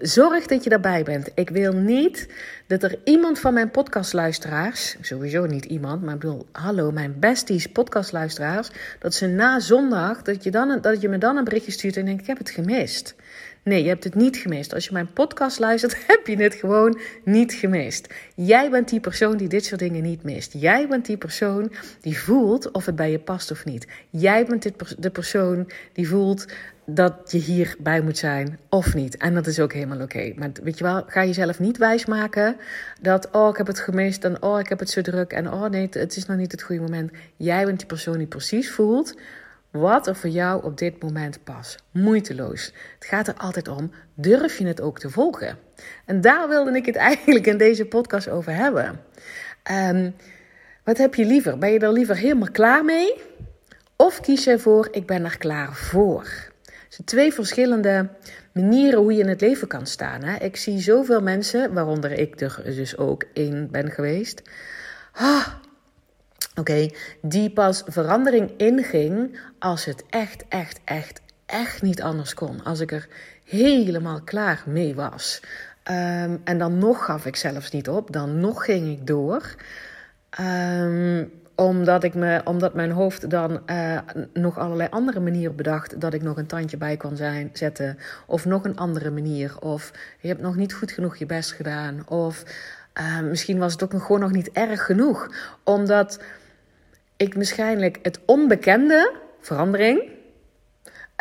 zorg 0.00 0.46
dat 0.46 0.64
je 0.64 0.70
daarbij 0.70 1.02
bent. 1.02 1.30
Ik 1.34 1.50
wil 1.50 1.72
niet 1.72 2.28
dat 2.66 2.82
er 2.82 2.98
iemand 3.04 3.38
van 3.38 3.54
mijn 3.54 3.70
podcastluisteraars, 3.70 4.96
sowieso 5.00 5.46
niet 5.46 5.64
iemand, 5.64 6.02
maar 6.02 6.14
ik 6.14 6.20
bedoel, 6.20 6.46
hallo, 6.52 6.90
mijn 6.90 7.18
besties 7.18 7.66
podcastluisteraars, 7.66 8.70
dat 8.98 9.14
ze 9.14 9.26
na 9.26 9.60
zondag, 9.60 10.22
dat 10.22 10.44
je, 10.44 10.50
dan, 10.50 10.78
dat 10.80 11.00
je 11.00 11.08
me 11.08 11.18
dan 11.18 11.36
een 11.36 11.44
berichtje 11.44 11.72
stuurt 11.72 11.96
en 11.96 12.04
denkt, 12.04 12.20
ik 12.20 12.26
heb 12.26 12.38
het 12.38 12.50
gemist. 12.50 13.14
Nee, 13.62 13.82
je 13.82 13.88
hebt 13.88 14.04
het 14.04 14.14
niet 14.14 14.36
gemist. 14.36 14.74
Als 14.74 14.84
je 14.84 14.92
mijn 14.92 15.12
podcast 15.12 15.58
luistert, 15.58 15.96
heb 16.06 16.26
je 16.26 16.36
het 16.36 16.54
gewoon 16.54 16.98
niet 17.24 17.52
gemist. 17.52 18.14
Jij 18.34 18.70
bent 18.70 18.88
die 18.88 19.00
persoon 19.00 19.36
die 19.36 19.48
dit 19.48 19.64
soort 19.64 19.80
dingen 19.80 20.02
niet 20.02 20.22
mist. 20.22 20.52
Jij 20.52 20.88
bent 20.88 21.06
die 21.06 21.16
persoon 21.16 21.72
die 22.00 22.18
voelt 22.18 22.70
of 22.70 22.86
het 22.86 22.96
bij 22.96 23.10
je 23.10 23.18
past 23.18 23.50
of 23.50 23.64
niet. 23.64 23.86
Jij 24.10 24.46
bent 24.46 24.70
de 24.98 25.10
persoon 25.10 25.70
die 25.92 26.08
voelt 26.08 26.46
dat 26.90 27.32
je 27.32 27.38
hierbij 27.38 28.00
moet 28.00 28.18
zijn 28.18 28.58
of 28.68 28.94
niet. 28.94 29.16
En 29.16 29.34
dat 29.34 29.46
is 29.46 29.60
ook 29.60 29.72
helemaal 29.72 30.00
oké. 30.00 30.32
Maar 30.36 30.50
weet 30.62 30.78
je 30.78 30.84
wel, 30.84 31.02
ga 31.06 31.24
jezelf 31.24 31.58
niet 31.58 31.78
wijsmaken 31.78 32.56
dat, 33.00 33.28
oh, 33.30 33.48
ik 33.48 33.56
heb 33.56 33.66
het 33.66 33.80
gemist 33.80 34.24
en 34.24 34.42
oh, 34.42 34.60
ik 34.60 34.68
heb 34.68 34.78
het 34.78 34.90
zo 34.90 35.00
druk 35.00 35.32
en 35.32 35.52
oh 35.52 35.68
nee, 35.68 35.88
het 35.90 36.16
is 36.16 36.26
nog 36.26 36.36
niet 36.36 36.52
het 36.52 36.62
goede 36.62 36.82
moment. 36.82 37.10
Jij 37.36 37.64
bent 37.64 37.78
die 37.78 37.86
persoon 37.86 38.18
die 38.18 38.26
precies 38.26 38.70
voelt 38.70 39.14
wat 39.70 40.06
er 40.06 40.16
voor 40.16 40.30
jou 40.30 40.64
op 40.64 40.78
dit 40.78 41.02
moment 41.02 41.44
past. 41.44 41.82
Moeiteloos. 41.90 42.72
Het 42.94 43.08
gaat 43.08 43.28
er 43.28 43.34
altijd 43.34 43.68
om, 43.68 43.90
durf 44.14 44.58
je 44.58 44.66
het 44.66 44.80
ook 44.80 44.98
te 44.98 45.10
volgen? 45.10 45.58
En 46.04 46.20
daar 46.20 46.48
wilde 46.48 46.76
ik 46.76 46.86
het 46.86 46.96
eigenlijk 47.12 47.46
in 47.46 47.58
deze 47.58 47.84
podcast 47.84 48.28
over 48.28 48.54
hebben. 48.54 49.00
Um, 49.70 50.14
wat 50.84 50.98
heb 50.98 51.14
je 51.14 51.24
liever? 51.24 51.58
Ben 51.58 51.72
je 51.72 51.78
er 51.78 51.92
liever 51.92 52.16
helemaal 52.16 52.50
klaar 52.50 52.84
mee? 52.84 53.14
Of 53.96 54.20
kies 54.20 54.44
je 54.44 54.58
voor, 54.58 54.88
ik 54.90 55.06
ben 55.06 55.24
er 55.24 55.38
klaar 55.38 55.74
voor? 55.74 56.22
Het 56.64 56.94
zijn 56.94 57.06
twee 57.06 57.32
verschillende 57.32 58.08
manieren 58.52 58.98
hoe 58.98 59.12
je 59.12 59.20
in 59.20 59.28
het 59.28 59.40
leven 59.40 59.68
kan 59.68 59.86
staan. 59.86 60.22
Hè? 60.22 60.44
Ik 60.44 60.56
zie 60.56 60.80
zoveel 60.80 61.22
mensen, 61.22 61.72
waaronder 61.72 62.12
ik 62.12 62.40
er 62.40 62.62
dus 62.64 62.96
ook 62.96 63.24
in 63.32 63.68
ben 63.70 63.90
geweest. 63.90 64.42
Ah, 65.12 65.46
Oké, 66.58 66.88
die 67.22 67.50
pas 67.50 67.82
verandering 67.86 68.50
inging 68.56 69.38
als 69.58 69.84
het 69.84 70.04
echt, 70.10 70.44
echt, 70.48 70.80
echt, 70.84 71.20
echt 71.46 71.82
niet 71.82 72.02
anders 72.02 72.34
kon. 72.34 72.64
Als 72.64 72.80
ik 72.80 72.92
er 72.92 73.08
helemaal 73.44 74.20
klaar 74.22 74.62
mee 74.66 74.94
was. 74.94 75.40
Ehm, 75.82 76.36
en 76.44 76.58
dan 76.58 76.78
nog 76.78 77.04
gaf 77.04 77.26
ik 77.26 77.36
zelfs 77.36 77.70
niet 77.70 77.88
op, 77.88 78.12
dan 78.12 78.40
nog 78.40 78.64
ging 78.64 78.98
ik 78.98 79.06
door. 79.06 79.54
Ehm, 80.30 81.24
omdat, 81.54 82.04
ik 82.04 82.14
me, 82.14 82.40
omdat 82.44 82.74
mijn 82.74 82.90
hoofd 82.90 83.30
dan 83.30 83.60
uh, 83.66 83.98
nog 84.32 84.58
allerlei 84.58 84.88
andere 84.90 85.20
manieren 85.20 85.56
bedacht 85.56 86.00
dat 86.00 86.14
ik 86.14 86.22
nog 86.22 86.36
een 86.36 86.46
tandje 86.46 86.76
bij 86.76 86.96
kon 86.96 87.16
zijn, 87.16 87.50
zetten. 87.52 87.98
Of 88.26 88.44
nog 88.44 88.64
een 88.64 88.76
andere 88.76 89.10
manier. 89.10 89.60
Of 89.60 89.92
je 90.20 90.28
hebt 90.28 90.40
nog 90.40 90.56
niet 90.56 90.74
goed 90.74 90.92
genoeg 90.92 91.16
je 91.16 91.26
best 91.26 91.52
gedaan. 91.52 92.08
Of 92.08 92.42
uh, 93.00 93.20
misschien 93.20 93.58
was 93.58 93.72
het 93.72 93.82
ook 93.82 94.02
gewoon 94.02 94.20
nog 94.20 94.32
niet 94.32 94.50
erg 94.52 94.84
genoeg. 94.84 95.30
Omdat 95.64 96.18
ik 97.18 97.34
waarschijnlijk 97.34 97.98
het 98.02 98.20
onbekende, 98.26 99.12
verandering, 99.40 100.02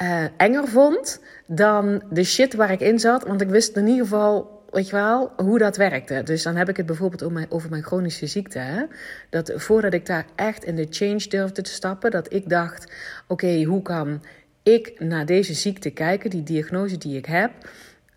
uh, 0.01 0.23
enger 0.37 0.67
vond 0.67 1.21
dan 1.45 2.03
de 2.09 2.23
shit 2.23 2.53
waar 2.53 2.71
ik 2.71 2.79
in 2.79 2.99
zat. 2.99 3.23
Want 3.23 3.41
ik 3.41 3.49
wist 3.49 3.75
in 3.75 3.87
ieder 3.87 4.03
geval, 4.03 4.63
weet 4.71 4.89
je 4.89 4.95
wel, 4.95 5.31
hoe 5.35 5.57
dat 5.57 5.77
werkte. 5.77 6.21
Dus 6.23 6.43
dan 6.43 6.55
heb 6.55 6.69
ik 6.69 6.77
het 6.77 6.85
bijvoorbeeld 6.85 7.51
over 7.51 7.69
mijn, 7.69 7.83
chronische 7.83 8.27
ziekte. 8.27 8.59
Hè? 8.59 8.83
Dat 9.29 9.51
voordat 9.55 9.93
ik 9.93 10.05
daar 10.05 10.25
echt 10.35 10.63
in 10.63 10.75
de 10.75 10.87
change 10.89 11.27
durfde 11.27 11.61
te 11.61 11.71
stappen, 11.71 12.11
dat 12.11 12.33
ik 12.33 12.49
dacht: 12.49 12.91
oké, 13.27 13.63
hoe 13.63 13.81
kan 13.81 14.23
ik 14.63 14.99
naar 14.99 15.25
deze 15.25 15.53
ziekte 15.53 15.89
kijken, 15.89 16.29
die 16.29 16.43
diagnose 16.43 16.97
die 16.97 17.17
ik 17.17 17.25
heb. 17.25 17.51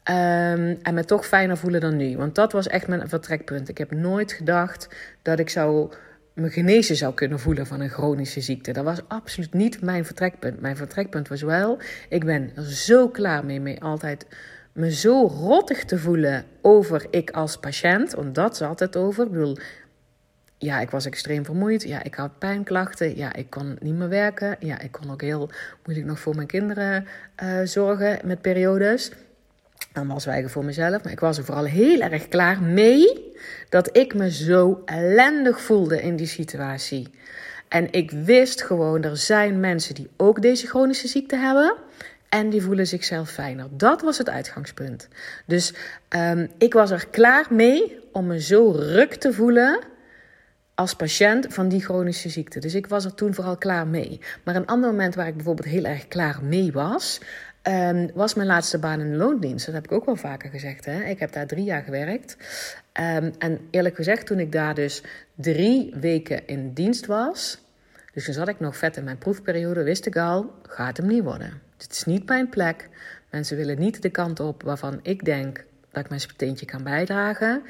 Um, 0.05 0.79
en 0.83 0.95
me 0.95 1.05
toch 1.05 1.27
fijner 1.27 1.57
voelen 1.57 1.81
dan 1.81 1.97
nu. 1.97 2.17
Want 2.17 2.35
dat 2.35 2.53
was 2.53 2.67
echt 2.67 2.89
mijn 2.89 3.09
vertrekpunt. 3.09 3.69
Ik 3.69 3.79
heb 3.79 3.91
nooit 3.91 4.33
gedacht 4.33 4.89
dat 5.23 5.39
ik 5.39 5.51
zou 5.51 5.93
me 6.35 6.51
genezen 6.51 6.97
zou 6.97 7.15
kunnen 7.15 7.39
voelen 7.39 7.67
van 7.67 7.81
een 7.81 7.91
chronische 7.91 8.41
ziekte. 8.41 8.73
Dat 8.73 8.85
was 8.85 9.01
absoluut 9.09 9.53
niet 9.53 9.83
mijn 9.83 10.05
vertrekpunt. 10.05 10.61
Mijn 10.61 10.77
vertrekpunt 10.77 11.29
was 11.29 11.43
wel, 11.43 11.79
ik 12.09 12.25
ben 12.25 12.51
er 12.57 12.73
zo 12.73 13.09
klaar 13.09 13.45
mee, 13.45 13.61
mee 13.61 13.83
altijd 13.83 14.27
me 14.73 14.93
zo 14.93 15.27
rottig 15.27 15.85
te 15.85 15.99
voelen 15.99 16.45
over 16.61 17.07
ik 17.11 17.31
als 17.31 17.57
patiënt. 17.57 18.13
Want 18.13 18.35
dat 18.35 18.57
zat 18.57 18.81
het 18.81 18.97
over. 18.97 19.25
Ik 19.25 19.33
bedoel, 19.33 19.57
ja, 20.59 20.81
ik 20.81 20.91
was 20.91 21.07
extreem 21.07 21.45
vermoeid. 21.45 21.83
Ja, 21.83 22.03
ik 22.03 22.15
had 22.15 22.39
pijnklachten. 22.39 23.17
Ja, 23.17 23.33
ik 23.33 23.51
kon 23.51 23.77
niet 23.81 23.95
meer 23.95 24.09
werken. 24.09 24.57
Ja, 24.59 24.81
ik 24.81 24.93
kon 24.93 25.11
ook 25.11 25.21
heel 25.23 25.51
moeilijk 25.85 26.09
nog 26.09 26.21
voor 26.21 26.35
mijn 26.35 26.47
kinderen 26.47 27.07
uh, 27.43 27.61
zorgen 27.65 28.19
met 28.25 28.41
periodes. 28.41 29.13
Dan 29.93 30.07
was 30.07 30.25
wijgen 30.25 30.51
voor 30.51 30.65
mezelf. 30.65 31.03
Maar 31.03 31.13
ik 31.13 31.21
was 31.21 31.39
er 31.39 31.45
vooral 31.45 31.65
heel 31.65 32.01
erg 32.01 32.29
klaar 32.29 32.63
mee 32.63 33.33
dat 33.69 33.97
ik 33.97 34.15
me 34.15 34.31
zo 34.31 34.83
ellendig 34.85 35.61
voelde 35.61 36.03
in 36.03 36.17
die 36.17 36.27
situatie. 36.27 37.09
En 37.69 37.93
ik 37.93 38.11
wist 38.11 38.63
gewoon, 38.63 39.03
er 39.03 39.17
zijn 39.17 39.61
mensen 39.61 39.95
die 39.95 40.11
ook 40.17 40.43
deze 40.43 40.67
chronische 40.67 41.09
ziekte 41.09 41.37
hebben. 41.37 41.75
En 42.29 42.51
die 42.51 42.63
voelen 42.63 42.87
zichzelf 42.87 43.31
fijner. 43.31 43.67
Dat 43.71 44.03
was 44.03 44.19
het 44.19 44.29
uitgangspunt. 44.29 45.09
Dus 45.47 45.75
um, 46.09 46.51
ik 46.59 46.73
was 46.73 46.91
er 46.91 47.07
klaar 47.09 47.47
mee 47.51 47.99
om 48.13 48.27
me 48.27 48.41
zo 48.41 48.71
ruk 48.71 49.15
te 49.15 49.33
voelen 49.33 49.81
als 50.75 50.95
patiënt 50.95 51.47
van 51.49 51.69
die 51.69 51.81
chronische 51.81 52.29
ziekte. 52.29 52.59
Dus 52.59 52.75
ik 52.75 52.87
was 52.87 53.05
er 53.05 53.15
toen 53.15 53.35
vooral 53.35 53.57
klaar 53.57 53.87
mee. 53.87 54.21
Maar 54.45 54.57
een 54.57 54.67
ander 54.67 54.91
moment 54.91 55.15
waar 55.15 55.27
ik 55.27 55.35
bijvoorbeeld 55.35 55.69
heel 55.69 55.85
erg 55.85 56.09
klaar 56.09 56.39
mee 56.43 56.73
was, 56.73 57.21
Um, 57.63 58.11
was 58.15 58.35
mijn 58.35 58.49
laatste 58.49 58.79
baan 58.79 59.01
in 59.01 59.11
de 59.11 59.17
loondienst. 59.17 59.67
Dat 59.67 59.75
heb 59.75 59.85
ik 59.85 59.93
ook 59.93 60.05
wel 60.05 60.17
vaker 60.17 60.51
gezegd. 60.51 60.85
Hè? 60.85 61.03
Ik 61.05 61.19
heb 61.19 61.33
daar 61.33 61.47
drie 61.47 61.65
jaar 61.65 61.83
gewerkt. 61.83 62.37
Um, 63.01 63.33
en 63.39 63.59
eerlijk 63.71 63.95
gezegd, 63.95 64.27
toen 64.27 64.39
ik 64.39 64.53
daar 64.53 64.75
dus 64.75 65.03
drie 65.35 65.95
weken 66.01 66.47
in 66.47 66.73
dienst 66.73 67.07
was. 67.07 67.65
Dus 68.13 68.25
toen 68.25 68.35
zat 68.35 68.49
ik 68.49 68.61
nog 68.61 68.77
vet 68.77 68.97
in 68.97 69.05
mijn 69.05 69.19
proefperiode, 69.19 69.83
wist 69.83 70.07
ik 70.07 70.17
al, 70.17 70.53
gaat 70.63 70.97
hem 70.97 71.07
niet 71.07 71.23
worden. 71.23 71.61
Dit 71.77 71.93
is 71.93 72.05
niet 72.05 72.29
mijn 72.29 72.49
plek. 72.49 72.89
Mensen 73.31 73.57
willen 73.57 73.79
niet 73.79 74.03
de 74.03 74.11
kant 74.11 74.41
op 74.41 74.63
waarvan 74.63 75.01
ik 75.03 75.25
denk 75.25 75.65
dat 75.91 76.03
ik 76.03 76.09
mijn 76.09 76.21
steentje 76.21 76.67
kan 76.67 76.83
bijdragen. 76.83 77.63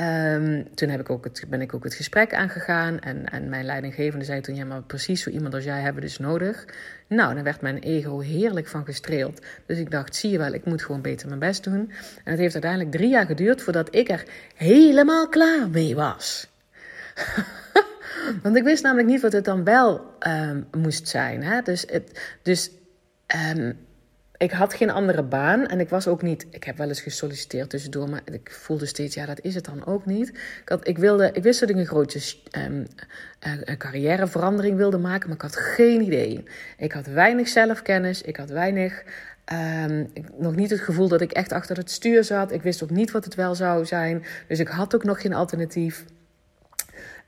Um, 0.00 0.74
toen 0.74 0.88
heb 0.88 1.00
ik 1.00 1.10
ook 1.10 1.24
het, 1.24 1.44
ben 1.48 1.60
ik 1.60 1.74
ook 1.74 1.84
het 1.84 1.94
gesprek 1.94 2.34
aangegaan. 2.34 2.98
En, 2.98 3.24
en 3.24 3.48
mijn 3.48 3.64
leidinggevende 3.64 4.24
zei 4.24 4.40
toen: 4.40 4.54
Ja, 4.54 4.64
maar 4.64 4.82
precies 4.82 5.22
zo 5.22 5.30
iemand 5.30 5.54
als 5.54 5.64
jij 5.64 5.80
hebben 5.80 6.02
dus 6.02 6.18
nodig. 6.18 6.64
Nou, 7.06 7.34
dan 7.34 7.42
werd 7.42 7.60
mijn 7.60 7.78
ego 7.78 8.20
heerlijk 8.20 8.66
van 8.66 8.84
gestreeld. 8.84 9.40
Dus 9.66 9.78
ik 9.78 9.90
dacht: 9.90 10.16
Zie 10.16 10.30
je 10.30 10.38
wel, 10.38 10.52
ik 10.52 10.64
moet 10.64 10.82
gewoon 10.82 11.00
beter 11.00 11.28
mijn 11.28 11.40
best 11.40 11.64
doen. 11.64 11.90
En 12.24 12.30
het 12.30 12.38
heeft 12.38 12.52
uiteindelijk 12.52 12.92
drie 12.92 13.08
jaar 13.08 13.26
geduurd 13.26 13.62
voordat 13.62 13.94
ik 13.94 14.08
er 14.08 14.24
helemaal 14.54 15.28
klaar 15.28 15.68
mee 15.68 15.94
was. 15.94 16.48
Want 18.42 18.56
ik 18.56 18.62
wist 18.62 18.82
namelijk 18.82 19.08
niet 19.08 19.20
wat 19.20 19.32
het 19.32 19.44
dan 19.44 19.64
wel 19.64 20.14
um, 20.26 20.66
moest 20.76 21.08
zijn. 21.08 21.42
Hè? 21.42 21.62
Dus, 21.62 21.84
het, 21.90 22.38
dus 22.42 22.70
um, 23.56 23.78
ik 24.38 24.50
had 24.50 24.74
geen 24.74 24.90
andere 24.90 25.22
baan 25.22 25.66
en 25.66 25.80
ik 25.80 25.88
was 25.88 26.08
ook 26.08 26.22
niet. 26.22 26.46
Ik 26.50 26.64
heb 26.64 26.76
wel 26.76 26.88
eens 26.88 27.00
gesolliciteerd 27.00 27.70
tussendoor, 27.70 28.08
maar 28.08 28.22
ik 28.24 28.50
voelde 28.50 28.86
steeds, 28.86 29.14
ja, 29.14 29.26
dat 29.26 29.40
is 29.40 29.54
het 29.54 29.64
dan 29.64 29.86
ook 29.86 30.06
niet. 30.06 30.28
Ik, 30.62 30.68
had, 30.68 30.88
ik, 30.88 30.98
wilde, 30.98 31.30
ik 31.32 31.42
wist 31.42 31.60
dat 31.60 31.68
ik 31.68 31.76
een 31.76 31.86
grote 31.86 32.20
um, 32.58 32.86
carrièreverandering 33.78 34.76
wilde 34.76 34.98
maken, 34.98 35.28
maar 35.28 35.36
ik 35.36 35.42
had 35.42 35.56
geen 35.56 36.02
idee. 36.02 36.44
Ik 36.78 36.92
had 36.92 37.06
weinig 37.06 37.48
zelfkennis, 37.48 38.22
ik 38.22 38.36
had 38.36 38.50
weinig. 38.50 39.04
Um, 39.84 40.12
nog 40.38 40.54
niet 40.54 40.70
het 40.70 40.80
gevoel 40.80 41.08
dat 41.08 41.20
ik 41.20 41.32
echt 41.32 41.52
achter 41.52 41.76
het 41.76 41.90
stuur 41.90 42.24
zat. 42.24 42.52
Ik 42.52 42.62
wist 42.62 42.82
ook 42.82 42.90
niet 42.90 43.10
wat 43.10 43.24
het 43.24 43.34
wel 43.34 43.54
zou 43.54 43.84
zijn. 43.84 44.24
Dus 44.48 44.58
ik 44.58 44.68
had 44.68 44.94
ook 44.94 45.04
nog 45.04 45.20
geen 45.20 45.34
alternatief. 45.34 46.04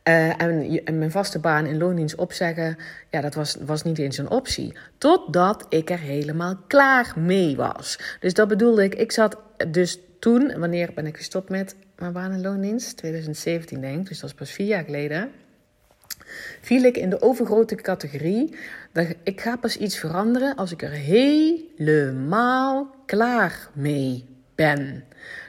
En, 0.09 0.81
en, 0.85 0.99
mijn 0.99 1.11
vaste 1.11 1.38
baan 1.38 1.67
in 1.67 1.79
loondienst 1.79 2.15
opzeggen, 2.15 2.77
ja, 3.11 3.21
dat 3.21 3.35
was, 3.35 3.57
was 3.61 3.83
niet 3.83 3.99
eens 3.99 4.19
een 4.19 4.31
optie. 4.31 4.77
Totdat 4.99 5.67
ik 5.69 5.91
er 5.91 5.99
helemaal 5.99 6.57
klaar 6.67 7.12
mee 7.17 7.57
was. 7.57 8.17
Dus 8.21 8.35
dat 8.35 8.49
bedoelde 8.49 8.85
ik. 8.85 8.95
Ik 8.95 9.12
zat 9.12 9.37
dus 9.69 9.99
toen, 10.19 10.59
wanneer 10.59 10.91
ben 10.95 11.07
ik 11.07 11.17
gestopt 11.17 11.49
met 11.49 11.77
mijn 11.99 12.12
baan 12.12 12.33
in 12.33 12.41
loondienst? 12.41 12.97
2017 12.97 13.81
denk 13.81 14.00
ik, 14.00 14.09
dus 14.09 14.21
dat 14.21 14.31
is 14.31 14.37
pas 14.37 14.50
vier 14.50 14.67
jaar 14.67 14.85
geleden. 14.85 15.31
Viel 16.61 16.83
ik 16.83 16.97
in 16.97 17.11
de 17.11 17.23
overgrote 17.23 17.75
categorie. 17.75 18.55
Dat 18.93 19.07
ik 19.23 19.41
ga 19.41 19.57
pas 19.57 19.77
iets 19.77 19.99
veranderen 19.99 20.55
als 20.57 20.73
ik 20.73 20.83
er 20.83 20.91
helemaal 20.91 22.47
klaar 23.07 23.69
mee 23.73 24.25
ben 24.55 25.05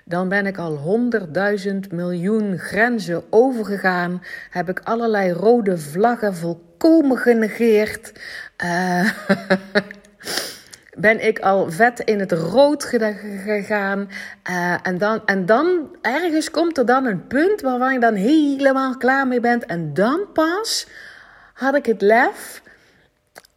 dan 0.10 0.30
ben 0.30 0.46
ik 0.46 0.58
al 0.58 0.75
honderdduizend 0.75 1.92
miljoen 1.92 2.58
grenzen 2.58 3.24
overgegaan. 3.30 4.22
Heb 4.50 4.70
ik 4.70 4.80
allerlei 4.84 5.32
rode 5.32 5.78
vlaggen 5.78 6.36
volkomen 6.36 7.18
genegeerd. 7.18 8.12
Uh, 8.63 9.12
ben 10.98 11.25
ik 11.28 11.39
al 11.39 11.72
vet 11.72 12.00
in 12.00 12.20
het 12.20 12.32
rood 12.32 12.84
gegaan. 13.44 14.10
Uh, 14.50 14.75
en, 14.84 14.98
dan, 14.98 15.25
en 15.25 15.46
dan, 15.46 15.96
ergens 16.01 16.51
komt 16.51 16.78
er 16.78 16.86
dan 16.86 17.06
een 17.06 17.28
punt 17.28 17.62
waarvan 17.62 17.94
je 17.94 18.00
dan 18.00 18.16
helemaal 18.16 18.98
klaar 18.98 19.28
mee 19.28 19.39
bent. 19.39 19.66
En 19.66 19.94
dan 19.94 20.25
pas 20.34 20.88
had 21.54 21.75
ik 21.75 21.86
het 21.86 22.01
lef 22.01 22.62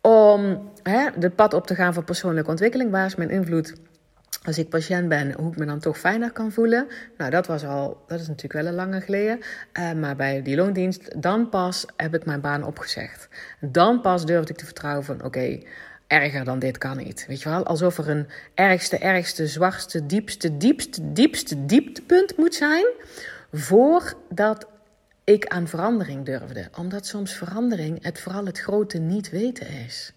om 0.01 0.71
hè, 0.83 1.09
de 1.19 1.31
pad 1.31 1.55
op 1.55 1.67
te 1.67 1.75
gaan 1.75 1.95
voor 1.95 2.05
persoonlijke 2.05 2.51
ontwikkeling. 2.51 2.91
Waar 2.91 3.07
is 3.07 3.15
mijn 3.15 3.31
invloed? 3.31 3.75
Als 4.43 4.59
ik 4.59 4.69
patiënt 4.69 5.09
ben, 5.09 5.33
hoe 5.33 5.53
ik 5.53 5.59
me 5.59 5.65
dan 5.65 5.79
toch 5.79 5.99
fijner 5.99 6.33
kan 6.33 6.53
voelen. 6.53 6.87
Nou, 7.17 7.31
dat 7.31 7.47
was 7.47 7.65
al, 7.65 8.05
dat 8.07 8.21
is 8.21 8.27
natuurlijk 8.27 8.53
wel 8.53 8.67
een 8.67 8.75
lange 8.75 9.01
geleden. 9.01 9.39
Uh, 9.79 9.93
maar 9.93 10.17
bij 10.17 10.43
die 10.43 10.57
loondienst, 10.57 11.23
dan 11.23 11.49
pas 11.49 11.87
heb 11.97 12.15
ik 12.15 12.25
mijn 12.25 12.41
baan 12.41 12.65
opgezegd. 12.65 13.29
Dan 13.61 14.01
pas 14.01 14.27
durfde 14.27 14.53
ik 14.53 14.59
te 14.59 14.65
vertrouwen 14.65 15.05
van, 15.05 15.25
oké, 15.25 15.59
erger 16.07 16.45
dan 16.45 16.59
dit 16.59 16.79
kan 16.79 16.97
niet. 16.97 17.25
Weet 17.29 17.43
je 17.43 17.49
wel, 17.49 17.67
alsof 17.67 17.99
er 17.99 18.09
een 18.09 18.29
ergste, 18.55 18.99
ergste, 18.99 19.47
zwartste, 19.47 20.07
diepste, 20.07 20.57
diepste, 20.57 21.13
diepste 21.13 21.65
dieptepunt 21.65 22.37
moet 22.37 22.55
zijn. 22.55 22.87
Voordat 23.53 24.67
ik 25.25 25.47
aan 25.47 25.69
verandering 25.69 26.25
durfde. 26.25 26.69
Omdat 26.79 27.07
soms 27.07 27.33
verandering 27.33 28.05
het 28.05 28.21
vooral 28.21 28.47
het 28.47 28.59
grote 28.61 28.99
niet 28.99 29.31
weten 29.31 29.67
is. 29.69 30.13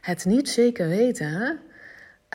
Het 0.00 0.24
niet 0.24 0.48
zeker 0.48 0.88
weten 0.88 1.60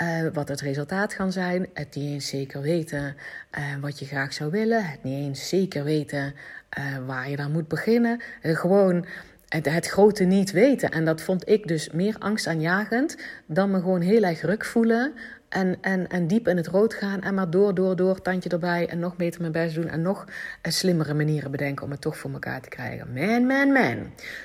uh, 0.01 0.27
wat 0.33 0.48
het 0.48 0.62
resultaat 0.62 1.15
kan 1.15 1.31
zijn. 1.31 1.67
Het 1.74 1.95
niet 1.95 2.13
eens 2.13 2.27
zeker 2.27 2.62
weten 2.62 3.15
uh, 3.57 3.63
wat 3.81 4.00
je 4.00 4.05
graag 4.05 4.33
zou 4.33 4.51
willen. 4.51 4.86
Het 4.86 5.03
niet 5.03 5.25
eens 5.25 5.50
zeker 5.50 5.83
weten 5.83 6.33
uh, 6.77 6.98
waar 7.05 7.29
je 7.29 7.36
dan 7.36 7.51
moet 7.51 7.67
beginnen. 7.67 8.21
gewoon 8.41 9.05
het, 9.48 9.65
het, 9.65 9.88
grote 9.88 10.24
niet 10.24 10.51
weten. 10.51 10.89
En 10.89 11.05
dat 11.05 11.21
vond 11.21 11.50
ik 11.50 11.67
dus 11.67 11.89
meer 11.89 12.15
angstaanjagend 12.19 13.17
dan 13.45 13.71
me 13.71 13.79
gewoon 13.79 14.01
heel 14.01 14.24
erg 14.24 14.41
ruk 14.41 14.65
voelen. 14.65 15.13
En, 15.51 15.77
en, 15.81 16.08
en 16.08 16.27
diep 16.27 16.48
in 16.48 16.58
het 16.58 16.67
rood 16.67 16.93
gaan 16.93 17.22
en 17.22 17.34
maar 17.34 17.50
door, 17.50 17.74
door, 17.74 17.96
door, 17.96 18.22
tandje 18.22 18.50
erbij 18.50 18.88
en 18.88 19.00
nog 19.00 19.15
beter 19.15 19.41
mijn 19.41 19.53
best 19.53 19.75
doen 19.75 19.88
en 19.88 20.01
nog 20.01 20.25
slimmere 20.62 21.13
manieren 21.13 21.51
bedenken 21.51 21.86
om 21.86 21.91
het 21.91 22.01
toch 22.01 22.17
voor 22.17 22.31
elkaar 22.31 22.62
te 22.62 22.70
krijgen. 22.70 23.13
Man, 23.13 23.46
man, 23.46 23.72
man. 23.72 23.98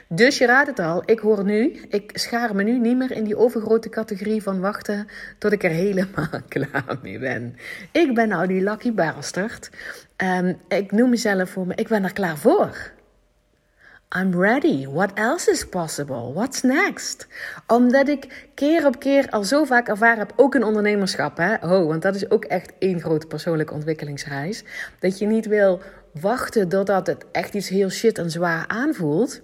Dus 0.09 0.39
je 0.39 0.47
raadt 0.47 0.69
het 0.69 0.79
al, 0.79 1.03
ik 1.05 1.19
hoor 1.19 1.45
nu, 1.45 1.81
ik 1.89 2.11
schaar 2.15 2.55
me 2.55 2.63
nu 2.63 2.79
niet 2.79 2.97
meer 2.97 3.11
in 3.11 3.25
die 3.25 3.37
overgrote 3.37 3.89
categorie 3.89 4.43
van 4.43 4.61
wachten 4.61 5.09
tot 5.39 5.53
ik 5.53 5.65
er 5.65 5.71
helemaal 5.71 6.29
klaar 6.49 6.99
mee 7.03 7.19
ben. 7.19 7.57
Ik 7.93 8.15
ben 8.15 8.29
nou 8.29 8.47
die 8.47 8.63
lucky 8.63 8.93
bastard. 8.93 9.71
Um, 10.17 10.57
ik 10.69 10.93
noem 10.93 11.11
mezelf 11.11 11.51
voor 11.51 11.67
me, 11.67 11.75
ik 11.75 11.89
ben 11.89 12.05
er 12.05 12.13
klaar 12.13 12.39
voor. 12.39 12.95
I'm 14.15 14.41
ready. 14.41 14.87
What 14.87 15.13
else 15.15 15.51
is 15.51 15.65
possible? 15.65 16.33
What's 16.33 16.63
next? 16.63 17.27
Omdat 17.67 18.09
ik 18.09 18.49
keer 18.55 18.87
op 18.87 18.99
keer 18.99 19.31
al 19.31 19.45
zo 19.45 19.65
vaak 19.65 19.89
ervaren 19.89 20.19
heb, 20.19 20.33
ook 20.37 20.55
in 20.55 20.65
ondernemerschap. 20.65 21.37
Hè? 21.37 21.55
Oh, 21.55 21.87
want 21.87 22.03
dat 22.03 22.15
is 22.15 22.31
ook 22.31 22.45
echt 22.45 22.73
één 22.79 23.01
grote 23.01 23.27
persoonlijke 23.27 23.75
ontwikkelingsreis. 23.75 24.65
Dat 24.99 25.19
je 25.19 25.27
niet 25.27 25.47
wil 25.47 25.81
wachten 26.21 26.69
totdat 26.69 27.07
het 27.07 27.25
echt 27.33 27.55
iets 27.55 27.69
heel 27.69 27.91
shit 27.91 28.19
en 28.19 28.31
zwaar 28.31 28.65
aanvoelt. 28.67 29.41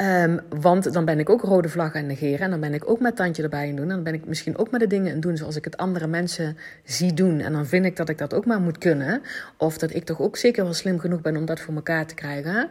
Um, 0.00 0.40
want 0.60 0.92
dan 0.92 1.04
ben 1.04 1.18
ik 1.18 1.30
ook 1.30 1.42
rode 1.42 1.68
vlag 1.68 1.94
aan 1.94 2.06
negeren. 2.06 2.40
En 2.40 2.50
dan 2.50 2.60
ben 2.60 2.74
ik 2.74 2.90
ook 2.90 3.00
met 3.00 3.16
tandje 3.16 3.42
erbij 3.42 3.68
aan 3.68 3.76
doen. 3.76 3.88
En 3.88 3.94
dan 3.94 4.02
ben 4.02 4.14
ik 4.14 4.26
misschien 4.26 4.58
ook 4.58 4.70
met 4.70 4.80
de 4.80 4.86
dingen 4.86 5.14
aan 5.14 5.20
doen 5.20 5.36
zoals 5.36 5.56
ik 5.56 5.64
het 5.64 5.76
andere 5.76 6.06
mensen 6.06 6.56
zie 6.84 7.14
doen. 7.14 7.40
En 7.40 7.52
dan 7.52 7.66
vind 7.66 7.84
ik 7.84 7.96
dat 7.96 8.08
ik 8.08 8.18
dat 8.18 8.34
ook 8.34 8.46
maar 8.46 8.60
moet 8.60 8.78
kunnen. 8.78 9.22
Of 9.56 9.78
dat 9.78 9.94
ik 9.94 10.04
toch 10.04 10.20
ook 10.20 10.36
zeker 10.36 10.64
wel 10.64 10.74
slim 10.74 10.98
genoeg 10.98 11.20
ben 11.20 11.36
om 11.36 11.44
dat 11.44 11.60
voor 11.60 11.74
elkaar 11.74 12.06
te 12.06 12.14
krijgen. 12.14 12.68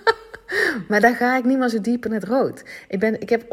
maar 0.88 1.00
dan 1.00 1.14
ga 1.14 1.36
ik 1.36 1.44
niet 1.44 1.58
meer 1.58 1.68
zo 1.68 1.80
diep 1.80 2.06
in 2.06 2.12
het 2.12 2.24
rood. 2.24 2.64
Ik, 2.88 2.98
ben, 2.98 3.20
ik 3.20 3.28
heb 3.28 3.44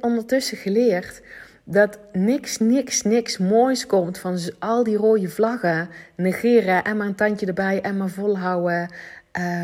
ondertussen 0.00 0.56
geleerd 0.56 1.22
dat 1.64 1.98
niks, 2.12 2.58
niks, 2.58 3.02
niks 3.02 3.38
moois 3.38 3.86
komt 3.86 4.18
van 4.18 4.38
al 4.58 4.84
die 4.84 4.96
rode 4.96 5.28
vlaggen 5.28 5.88
negeren. 6.16 6.84
En 6.84 6.96
maar 6.96 7.06
een 7.06 7.14
tandje 7.14 7.46
erbij 7.46 7.80
en 7.80 7.96
maar 7.96 8.08
volhouden. 8.08 8.90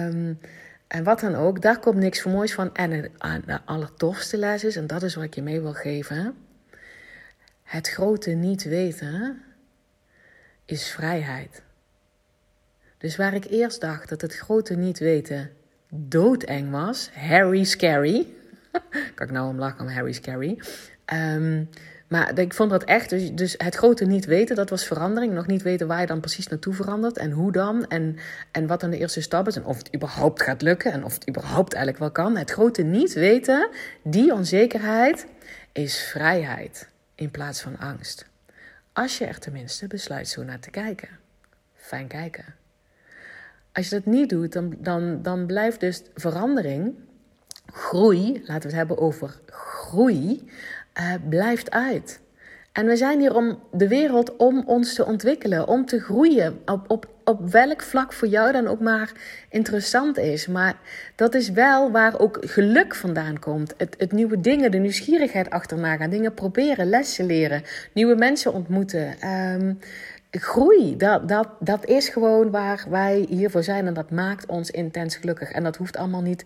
Um, 0.09 0.39
en 0.93 1.05
wat 1.05 1.21
dan 1.21 1.35
ook, 1.35 1.63
daar 1.63 1.79
komt 1.79 1.97
niks 1.97 2.21
voor 2.21 2.33
moois 2.33 2.55
van. 2.55 2.75
En 2.75 3.11
de 3.47 3.61
allertofste 3.65 4.37
les 4.37 4.65
is, 4.65 4.77
en 4.77 4.87
dat 4.87 5.03
is 5.03 5.15
wat 5.15 5.25
ik 5.25 5.35
je 5.35 5.43
mee 5.43 5.61
wil 5.61 5.73
geven. 5.73 6.35
Het 7.63 7.89
grote 7.89 8.31
niet 8.31 8.63
weten 8.63 9.43
is 10.65 10.91
vrijheid. 10.91 11.63
Dus 12.99 13.17
waar 13.17 13.35
ik 13.35 13.45
eerst 13.45 13.81
dacht 13.81 14.09
dat 14.09 14.21
het 14.21 14.35
grote 14.37 14.75
niet 14.75 14.99
weten 14.99 15.51
doodeng 15.89 16.71
was, 16.71 17.11
Harry 17.13 17.65
Scary. 17.65 18.27
kan 19.15 19.27
ik 19.27 19.33
nou 19.33 19.49
om 19.49 19.59
lachen 19.59 19.89
Harry 19.89 20.13
Scary. 20.13 20.63
Um, 21.13 21.69
maar 22.13 22.39
ik 22.39 22.55
vond 22.55 22.71
dat 22.71 22.85
echt, 22.85 23.11
dus, 23.11 23.33
dus, 23.33 23.55
het 23.57 23.75
grote 23.75 24.05
niet 24.05 24.25
weten, 24.25 24.57
dat 24.57 24.71
was 24.71 24.85
verandering. 24.85 25.33
Nog 25.33 25.47
niet 25.47 25.63
weten 25.63 25.87
waar 25.87 26.01
je 26.01 26.07
dan 26.07 26.21
precies 26.21 26.47
naartoe 26.47 26.75
verandert 26.75 27.17
en 27.17 27.31
hoe 27.31 27.53
dan. 27.53 27.87
En, 27.87 28.17
en 28.51 28.67
wat 28.67 28.81
dan 28.81 28.91
de 28.91 28.99
eerste 28.99 29.21
stap 29.21 29.47
is 29.47 29.57
en 29.57 29.65
of 29.65 29.79
het 29.79 29.95
überhaupt 29.95 30.43
gaat 30.43 30.63
lukken 30.63 30.93
en 30.93 31.05
of 31.05 31.15
het 31.15 31.29
überhaupt 31.29 31.75
eigenlijk 31.75 32.03
wel 32.03 32.25
kan. 32.25 32.37
Het 32.37 32.51
grote 32.51 32.83
niet 32.83 33.13
weten, 33.13 33.69
die 34.03 34.33
onzekerheid, 34.33 35.27
is 35.73 36.03
vrijheid 36.03 36.89
in 37.15 37.31
plaats 37.31 37.61
van 37.61 37.79
angst. 37.79 38.27
Als 38.93 39.19
je 39.19 39.25
er 39.25 39.39
tenminste 39.39 39.87
besluit 39.87 40.29
zo 40.29 40.43
naar 40.43 40.61
te 40.61 40.71
kijken. 40.71 41.09
Fijn 41.75 42.07
kijken. 42.07 42.45
Als 43.73 43.89
je 43.89 43.95
dat 43.95 44.07
niet 44.07 44.29
doet, 44.29 44.53
dan, 44.53 44.77
dan, 44.79 45.23
dan 45.23 45.47
blijft 45.47 45.81
dus 45.81 46.03
verandering, 46.15 46.95
groei, 47.67 48.33
laten 48.33 48.47
we 48.47 48.69
het 48.69 48.73
hebben 48.77 48.99
over 48.99 49.41
groei, 49.47 50.51
uh, 50.99 51.15
blijft 51.29 51.71
uit. 51.71 52.21
En 52.73 52.87
we 52.87 52.97
zijn 52.97 53.21
hier 53.21 53.35
om 53.35 53.59
de 53.73 53.89
wereld 53.89 54.37
om 54.37 54.63
ons 54.67 54.95
te 54.95 55.05
ontwikkelen, 55.05 55.69
om 55.69 55.87
te 55.87 56.01
groeien. 56.01 56.61
Op, 56.65 56.91
op, 56.91 57.09
op 57.25 57.51
welk 57.51 57.83
vlak 57.83 58.13
voor 58.13 58.29
jou 58.29 58.53
dan 58.53 58.67
ook 58.67 58.81
maar 58.81 59.13
interessant 59.49 60.19
is. 60.19 60.47
Maar 60.47 60.77
dat 61.17 61.35
is 61.35 61.51
wel 61.51 61.91
waar 61.91 62.21
ook 62.21 62.39
geluk 62.41 62.95
vandaan 62.95 63.39
komt. 63.39 63.75
Het, 63.77 63.95
het 63.99 64.13
nieuwe 64.13 64.41
dingen, 64.41 64.71
de 64.71 64.79
nieuwsgierigheid 64.79 65.51
achterna 65.51 65.97
gaan. 65.97 66.11
Dingen 66.11 66.35
proberen, 66.35 66.89
lessen 66.89 67.27
leren, 67.27 67.63
nieuwe 67.93 68.15
mensen 68.15 68.53
ontmoeten. 68.53 69.29
Um, 69.29 69.79
groei, 70.41 70.97
dat, 70.97 71.29
dat, 71.29 71.49
dat 71.61 71.87
is 71.87 72.09
gewoon 72.09 72.51
waar 72.51 72.85
wij 72.89 73.27
hiervoor 73.29 73.63
zijn. 73.63 73.87
En 73.87 73.95
dat 73.95 74.11
maakt 74.11 74.47
ons 74.47 74.71
intens 74.71 75.17
gelukkig. 75.17 75.51
En 75.51 75.63
dat 75.63 75.77
hoeft 75.77 75.97
allemaal 75.97 76.23
niet 76.23 76.45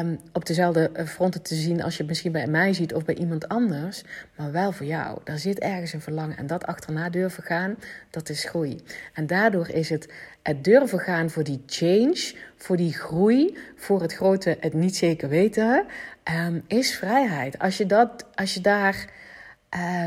um, 0.00 0.18
op 0.32 0.46
dezelfde 0.46 0.90
fronten 1.06 1.42
te 1.42 1.54
zien 1.54 1.82
als 1.82 1.92
je 1.92 1.98
het 1.98 2.08
misschien 2.08 2.32
bij 2.32 2.46
mij 2.46 2.72
ziet 2.72 2.94
of 2.94 3.04
bij 3.04 3.14
iemand 3.14 3.48
anders. 3.48 4.02
Maar 4.36 4.52
wel 4.52 4.72
voor 4.72 4.86
jou. 4.86 5.18
Daar 5.24 5.38
zit 5.38 5.58
ergens 5.58 5.92
een 5.92 6.00
verlangen. 6.00 6.36
En 6.36 6.46
dat 6.46 6.66
achterna 6.66 7.10
durven 7.10 7.42
gaan, 7.42 7.76
dat 8.10 8.28
is 8.28 8.44
groei. 8.44 8.80
En 9.14 9.26
daardoor 9.26 9.68
is 9.68 9.88
het 9.88 10.08
het 10.48 10.64
durven 10.64 10.98
gaan 10.98 11.30
voor 11.30 11.44
die 11.44 11.62
change, 11.66 12.34
voor 12.56 12.76
die 12.76 12.92
groei, 12.92 13.56
voor 13.76 14.00
het 14.00 14.14
grote, 14.14 14.56
het 14.60 14.72
niet 14.72 14.96
zeker 14.96 15.28
weten, 15.28 15.84
um, 16.46 16.64
is 16.66 16.96
vrijheid. 16.96 17.58
Als 17.58 17.76
je, 17.76 17.86
dat, 17.86 18.24
als 18.34 18.54
je 18.54 18.60
daar 18.60 19.10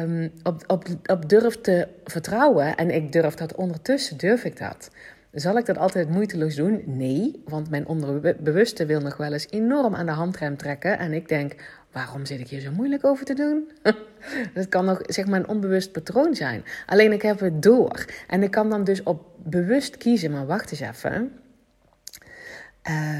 um, 0.02 0.32
op, 0.43 0.63
op, 0.67 0.86
op 1.06 1.30
durf 1.30 1.62
te 1.62 1.88
vertrouwen. 2.04 2.76
En 2.76 2.89
ik 2.89 3.12
durf 3.12 3.34
dat 3.34 3.56
ondertussen, 3.56 4.17
durf 4.17 4.43
ik 4.43 4.58
dat. 4.58 4.89
Zal 5.32 5.58
ik 5.58 5.65
dat 5.65 5.78
altijd 5.78 6.10
moeiteloos 6.10 6.56
doen? 6.56 6.84
Nee, 6.86 7.41
want 7.45 7.69
mijn 7.69 7.88
onderbewuste 7.88 8.86
wil 8.86 9.00
nog 9.00 9.17
wel 9.17 9.34
eens 9.34 9.50
enorm 9.50 9.95
aan 9.95 10.06
de 10.06 10.12
handrem 10.12 10.58
trekken. 10.58 11.00
En 11.00 11.13
ik 11.13 11.28
denk, 11.28 11.56
waarom 11.91 12.26
zit 12.26 12.39
ik 12.39 12.47
hier 12.47 12.60
zo 12.60 12.71
moeilijk 12.71 13.06
over 13.06 13.26
te 13.26 13.34
doen? 13.34 13.71
dat 14.54 14.69
kan 14.69 14.86
nog 14.86 15.00
zeg 15.02 15.26
maar 15.26 15.39
een 15.39 15.47
onbewust 15.47 15.91
patroon 15.91 16.36
zijn. 16.36 16.63
Alleen 16.86 17.12
ik 17.12 17.21
heb 17.21 17.39
het 17.39 17.62
door. 17.62 18.06
En 18.28 18.43
ik 18.43 18.52
kan 18.52 18.69
dan 18.69 18.84
dus 18.84 19.04
op 19.04 19.26
bewust 19.38 19.97
kiezen, 19.97 20.32
maar 20.32 20.45
wacht 20.45 20.71
eens 20.71 20.80
even. 20.80 21.32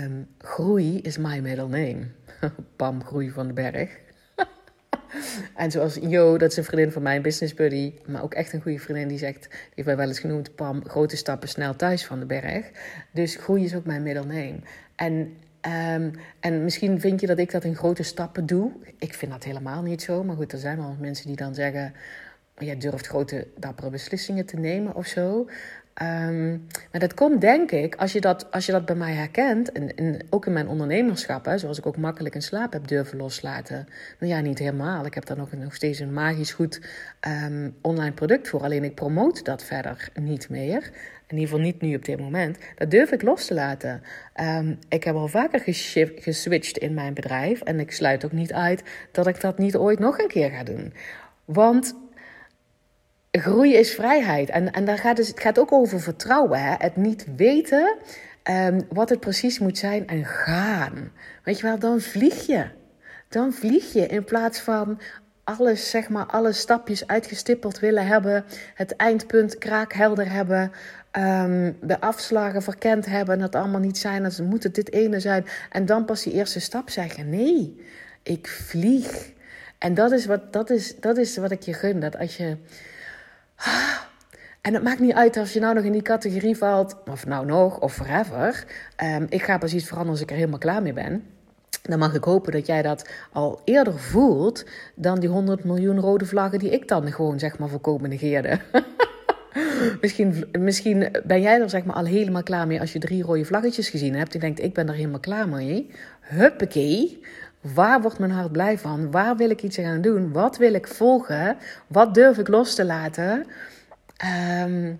Um, 0.04 0.28
groei 0.38 1.02
is 1.02 1.18
my 1.18 1.40
middle 1.40 1.68
name. 1.68 2.08
Pam 2.76 3.04
Groei 3.04 3.30
van 3.30 3.48
de 3.48 3.54
Berg. 3.54 4.00
En 5.56 5.72
zoals 5.72 5.96
Jo, 6.02 6.38
dat 6.38 6.52
is 6.52 6.58
een 6.58 6.64
vriendin 6.64 6.92
van 6.92 7.02
mij, 7.02 7.16
een 7.16 7.22
business 7.22 7.54
buddy, 7.54 7.94
maar 8.06 8.24
ook 8.24 8.34
echt 8.34 8.54
een 8.54 8.62
goede 8.62 8.80
vriendin, 8.80 9.08
die 9.08 9.18
zegt, 9.18 9.48
die 9.50 9.84
heeft 9.84 9.98
wel 9.98 10.08
eens 10.08 10.20
genoemd, 10.20 10.56
Pam, 10.56 10.86
grote 10.88 11.18
stappen 11.18 11.50
snel 11.50 11.76
thuis 11.76 12.06
van 12.06 12.20
de 12.20 12.26
berg. 12.26 12.72
Dus 13.12 13.36
groei 13.36 13.64
is 13.64 13.76
ook 13.76 13.86
mijn 13.86 14.04
middle 14.04 14.26
name. 14.26 14.60
En, 14.96 15.38
um, 15.96 16.12
en 16.40 16.64
misschien 16.64 17.00
vind 17.00 17.22
je 17.22 17.28
dat 17.28 17.40
ik 17.40 17.52
dat 17.52 17.64
in 17.64 17.76
grote 17.76 18.04
stappen 18.04 18.46
doe. 18.46 18.72
Ik 18.98 19.14
vind 19.14 19.32
dat 19.32 19.44
helemaal 19.44 19.82
niet 19.82 20.02
zo, 20.02 20.24
maar 20.24 20.36
goed, 20.36 20.52
er 20.52 20.60
zijn 20.60 20.78
wel 20.78 20.96
mensen 21.00 21.28
die 21.28 21.36
dan 21.36 21.56
zeggen, 21.56 21.94
je 22.58 22.78
durft 22.78 23.08
grote, 23.08 23.48
dappere 23.58 23.90
beslissingen 23.90 24.46
te 24.46 24.56
nemen 24.56 24.96
of 24.96 25.06
zo. 25.06 25.50
Um, 26.02 26.68
maar 26.92 27.00
dat 27.00 27.14
komt 27.14 27.42
denk 27.42 27.72
ik, 27.72 27.96
als 27.96 28.12
je 28.12 28.22
dat, 28.22 28.52
als 28.52 28.66
je 28.66 28.72
dat 28.72 28.86
bij 28.86 28.96
mij 28.96 29.14
herkent, 29.14 29.72
en, 29.72 29.96
en 29.96 30.20
ook 30.30 30.46
in 30.46 30.54
mijn 30.54 30.68
ondernemerschap, 30.68 31.46
hè, 31.46 31.58
zoals 31.58 31.78
ik 31.78 31.86
ook 31.86 31.98
makkelijk 31.98 32.36
in 32.36 32.42
slaap 32.42 32.74
heb 32.74 32.88
durven 32.88 33.18
loslaten. 33.18 33.88
Nou 34.20 34.34
ja, 34.34 34.40
niet 34.40 34.60
helemaal. 34.60 35.06
Ik 35.06 35.14
heb 35.14 35.26
daar 35.26 35.38
nog, 35.38 35.52
nog 35.52 35.76
steeds 35.76 36.00
een 36.00 36.14
magisch 36.14 36.52
goed 36.52 36.82
um, 37.28 37.76
online 37.82 38.12
product 38.12 38.50
voor. 38.50 38.62
Alleen 38.62 38.84
ik 38.84 38.96
promote 38.96 39.44
dat 39.44 39.64
verder 39.64 40.10
niet 40.14 40.50
meer. 40.50 40.92
In 41.28 41.38
ieder 41.38 41.50
geval 41.50 41.60
niet 41.66 41.82
nu 41.82 41.96
op 41.96 42.06
dit 42.06 42.20
moment. 42.20 42.58
Dat 42.76 42.92
durf 42.92 43.12
ik 43.12 43.22
los 43.22 43.46
te 43.46 43.54
laten. 43.54 44.02
Um, 44.42 44.80
ik 44.90 45.04
heb 45.04 45.16
al 45.16 45.28
vaker 45.28 45.62
geswitcht 46.16 46.78
in 46.78 46.94
mijn 46.94 47.14
bedrijf. 47.14 47.62
En 47.62 47.80
ik 47.80 47.92
sluit 47.92 48.26
ook 48.26 48.32
niet 48.32 48.54
uit 48.54 48.84
dat 49.12 49.28
ik 49.28 49.42
dat 49.42 49.58
niet 49.58 49.76
ooit 49.76 50.00
nog 50.00 50.20
een 50.20 50.28
keer 50.28 50.50
ga 50.50 50.64
doen. 50.64 50.94
Want 51.46 51.96
groei 53.40 53.74
is 53.74 53.94
vrijheid. 53.94 54.50
En, 54.50 54.72
en 54.72 54.86
daar 54.86 54.98
gaat 54.98 55.16
dus, 55.16 55.28
het 55.28 55.40
gaat 55.40 55.60
ook 55.60 55.72
over 55.72 56.02
vertrouwen. 56.02 56.64
Hè? 56.64 56.76
Het 56.78 56.96
niet 56.96 57.26
weten 57.36 57.96
um, 58.44 58.82
wat 58.90 59.10
het 59.10 59.20
precies 59.20 59.60
moet 59.60 59.78
zijn 59.78 60.08
en 60.08 60.26
gaan. 60.26 61.12
Weet 61.44 61.60
je 61.60 61.64
wel, 61.64 61.80
dan 61.80 62.00
vlieg 62.00 62.46
je. 62.46 62.66
Dan 63.30 63.54
vlieg 63.54 63.94
je 63.94 64.08
in 64.08 64.24
plaats 64.24 64.60
van 64.60 65.00
alles, 65.44 65.90
zeg 65.90 66.10
maar, 66.10 66.26
alle 66.26 66.52
stapjes 66.52 67.08
uitgestippeld 67.08 67.80
willen 67.80 68.08
hebben. 68.08 68.46
Het 68.74 68.96
eindpunt 68.96 69.58
kraakhelder 69.58 70.32
hebben. 70.32 70.72
Um, 71.18 71.78
de 71.82 72.00
afslagen 72.00 72.62
verkend 72.62 73.06
hebben. 73.06 73.36
En 73.36 73.42
dat 73.42 73.56
allemaal 73.56 73.80
niet 73.80 73.98
zijn. 73.98 74.24
Dat 74.24 74.40
moet 74.40 74.64
het 74.64 74.76
dit 74.76 74.92
ene 74.92 75.20
zijn. 75.20 75.46
En 75.70 75.86
dan 75.86 76.06
pas 76.06 76.24
die 76.24 76.34
eerste 76.34 76.60
stap 76.60 76.90
zeggen. 76.90 77.30
Nee, 77.30 77.86
ik 78.24 78.48
vlieg. 78.48 79.32
En 79.78 79.94
dat 79.94 80.12
is 80.12 80.26
wat, 80.26 80.54
dat 80.54 80.70
is, 80.70 81.00
dat 81.00 81.18
is 81.18 81.38
wat 81.38 81.52
ik 81.52 81.62
je 81.62 81.74
gun. 81.74 82.00
Dat 82.00 82.18
als 82.18 82.38
je. 82.38 82.58
En 84.62 84.74
het 84.74 84.84
maakt 84.84 85.00
niet 85.00 85.14
uit 85.14 85.38
als 85.38 85.54
je 85.54 85.60
nou 85.60 85.74
nog 85.74 85.84
in 85.84 85.92
die 85.92 86.02
categorie 86.02 86.58
valt, 86.58 86.96
of 87.10 87.26
nou 87.26 87.46
nog, 87.46 87.80
of 87.80 87.94
forever. 87.94 88.66
Um, 89.04 89.26
ik 89.30 89.44
ga 89.44 89.58
precies 89.58 89.84
veranderen 89.84 90.12
als 90.12 90.22
ik 90.22 90.30
er 90.30 90.36
helemaal 90.36 90.60
klaar 90.60 90.82
mee 90.82 90.94
ben. 90.94 91.24
Dan 91.82 92.00
mag 92.00 92.14
ik 92.14 92.24
hopen 92.24 92.52
dat 92.52 92.66
jij 92.66 92.82
dat 92.82 93.10
al 93.32 93.62
eerder 93.64 94.00
voelt 94.00 94.66
dan 94.96 95.20
die 95.20 95.30
100 95.30 95.64
miljoen 95.64 96.00
rode 96.00 96.26
vlaggen 96.26 96.60
die 96.60 96.70
ik 96.70 96.88
dan 96.88 97.12
gewoon 97.12 97.40
zeg 97.40 97.58
maar 97.58 97.70
volkomen 97.70 98.10
negeerde. 98.10 98.60
misschien, 100.02 100.46
misschien 100.60 101.12
ben 101.24 101.42
jij 101.42 101.62
er 101.62 101.70
zeg 101.70 101.84
maar 101.84 101.96
al 101.96 102.06
helemaal 102.06 102.44
klaar 102.44 102.68
mee 102.68 102.80
als 102.80 102.94
je 102.94 103.00
drie 103.00 103.24
rode 103.24 103.46
vlaggetjes 103.46 103.90
gezien 103.90 104.16
hebt. 104.16 104.34
En 104.34 104.40
denkt, 104.40 104.64
ik 104.64 104.74
ben 104.74 104.88
er 104.88 104.96
helemaal 104.96 105.20
klaar 105.20 105.50
mee. 105.50 105.90
Huppakee. 106.22 107.20
Waar 107.62 108.02
wordt 108.02 108.20
mijn 108.20 108.32
hart 108.32 108.52
blij 108.52 108.78
van? 108.78 109.12
Waar 109.12 109.36
wil 109.36 109.50
ik 109.50 109.62
iets 109.64 109.80
aan 109.80 110.02
doen? 110.02 110.32
Wat 110.32 110.58
wil 110.58 110.74
ik 110.74 110.88
volgen? 110.88 111.58
Wat 111.88 112.14
durf 112.14 112.38
ik 112.38 112.48
los 112.48 112.76
te 112.76 112.86
laten? 112.86 113.46
Um, 114.64 115.00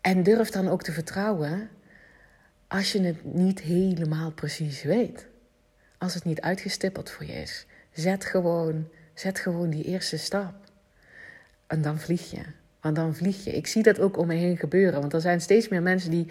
en 0.00 0.22
durf 0.22 0.50
dan 0.50 0.68
ook 0.68 0.82
te 0.82 0.92
vertrouwen 0.92 1.68
als 2.68 2.92
je 2.92 3.00
het 3.02 3.24
niet 3.24 3.60
helemaal 3.60 4.30
precies 4.32 4.82
weet. 4.82 5.26
Als 5.98 6.14
het 6.14 6.24
niet 6.24 6.40
uitgestippeld 6.40 7.10
voor 7.10 7.26
je 7.26 7.32
is. 7.32 7.66
Zet 7.92 8.24
gewoon, 8.24 8.88
zet 9.14 9.38
gewoon 9.38 9.70
die 9.70 9.84
eerste 9.84 10.16
stap. 10.16 10.54
En 11.66 11.82
dan 11.82 11.98
vlieg 11.98 12.30
je. 12.30 12.42
Want 12.80 12.96
dan 12.96 13.14
vlieg 13.14 13.44
je. 13.44 13.50
Ik 13.50 13.66
zie 13.66 13.82
dat 13.82 14.00
ook 14.00 14.16
om 14.16 14.26
me 14.26 14.34
heen 14.34 14.56
gebeuren. 14.56 15.00
Want 15.00 15.12
er 15.12 15.20
zijn 15.20 15.40
steeds 15.40 15.68
meer 15.68 15.82
mensen 15.82 16.10
die 16.10 16.26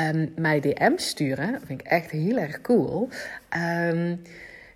um, 0.00 0.32
mij 0.36 0.60
DM's 0.60 1.06
sturen. 1.06 1.52
Dat 1.52 1.62
vind 1.64 1.80
ik 1.80 1.86
echt 1.86 2.10
heel 2.10 2.38
erg 2.38 2.60
cool. 2.60 3.08
Um, 3.56 4.22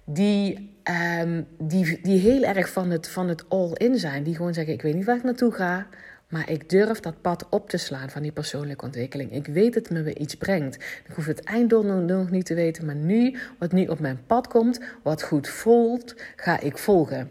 die, 0.05 0.75
um, 1.21 1.47
die, 1.59 2.01
die 2.03 2.19
heel 2.19 2.43
erg 2.43 2.71
van 2.73 2.91
het, 2.91 3.09
van 3.09 3.29
het 3.29 3.45
all-in 3.49 3.99
zijn. 3.99 4.23
Die 4.23 4.37
gewoon 4.37 4.55
zeggen: 4.55 4.75
Ik 4.75 4.83
weet 4.83 4.95
niet 4.95 5.05
waar 5.05 5.17
ik 5.17 5.25
naartoe 5.25 5.53
ga. 5.53 5.87
Maar 6.29 6.51
ik 6.51 6.71
durf 6.71 7.01
dat 7.01 7.21
pad 7.21 7.47
op 7.51 7.69
te 7.69 7.77
slaan 7.77 8.11
van 8.11 8.23
die 8.23 8.33
persoonlijke 8.33 8.85
ontwikkeling. 8.85 9.33
Ik 9.33 9.47
weet 9.47 9.75
dat 9.75 9.83
het 9.83 9.93
me 9.93 10.03
weer 10.03 10.19
iets 10.19 10.35
brengt. 10.35 10.75
Ik 10.75 11.15
hoef 11.15 11.27
het 11.27 11.45
einddoel 11.45 11.83
nog 11.83 12.31
niet 12.31 12.47
te 12.47 12.55
weten. 12.55 12.87
Maar 12.87 12.95
nu, 12.95 13.38
wat 13.59 13.73
nu 13.73 13.87
op 13.87 13.99
mijn 13.99 14.21
pad 14.27 14.49
komt, 14.49 14.81
wat 15.03 15.23
goed 15.23 15.49
voelt, 15.49 16.15
ga 16.37 16.61
ik 16.61 16.79
volgen. 16.79 17.31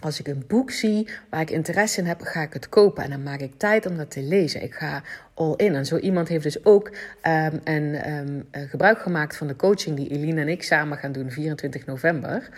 Als 0.00 0.20
ik 0.20 0.28
een 0.28 0.44
boek 0.46 0.70
zie 0.70 1.08
waar 1.30 1.40
ik 1.40 1.50
interesse 1.50 2.00
in 2.00 2.06
heb, 2.06 2.20
ga 2.20 2.42
ik 2.42 2.52
het 2.52 2.68
kopen. 2.68 3.04
En 3.04 3.10
dan 3.10 3.22
maak 3.22 3.40
ik 3.40 3.52
tijd 3.56 3.86
om 3.86 3.96
dat 3.96 4.10
te 4.10 4.22
lezen. 4.22 4.62
Ik 4.62 4.74
ga 4.74 5.02
all 5.34 5.54
in. 5.56 5.74
En 5.74 5.86
zo 5.86 5.96
iemand 5.96 6.28
heeft 6.28 6.42
dus 6.42 6.64
ook 6.64 6.90
um, 7.22 7.60
een, 7.64 8.12
um, 8.12 8.48
gebruik 8.68 8.98
gemaakt 8.98 9.36
van 9.36 9.46
de 9.46 9.56
coaching 9.56 9.96
die 9.96 10.08
Eline 10.08 10.40
en 10.40 10.48
ik 10.48 10.62
samen 10.62 10.98
gaan 10.98 11.12
doen 11.12 11.30
24 11.30 11.86
november. 11.86 12.48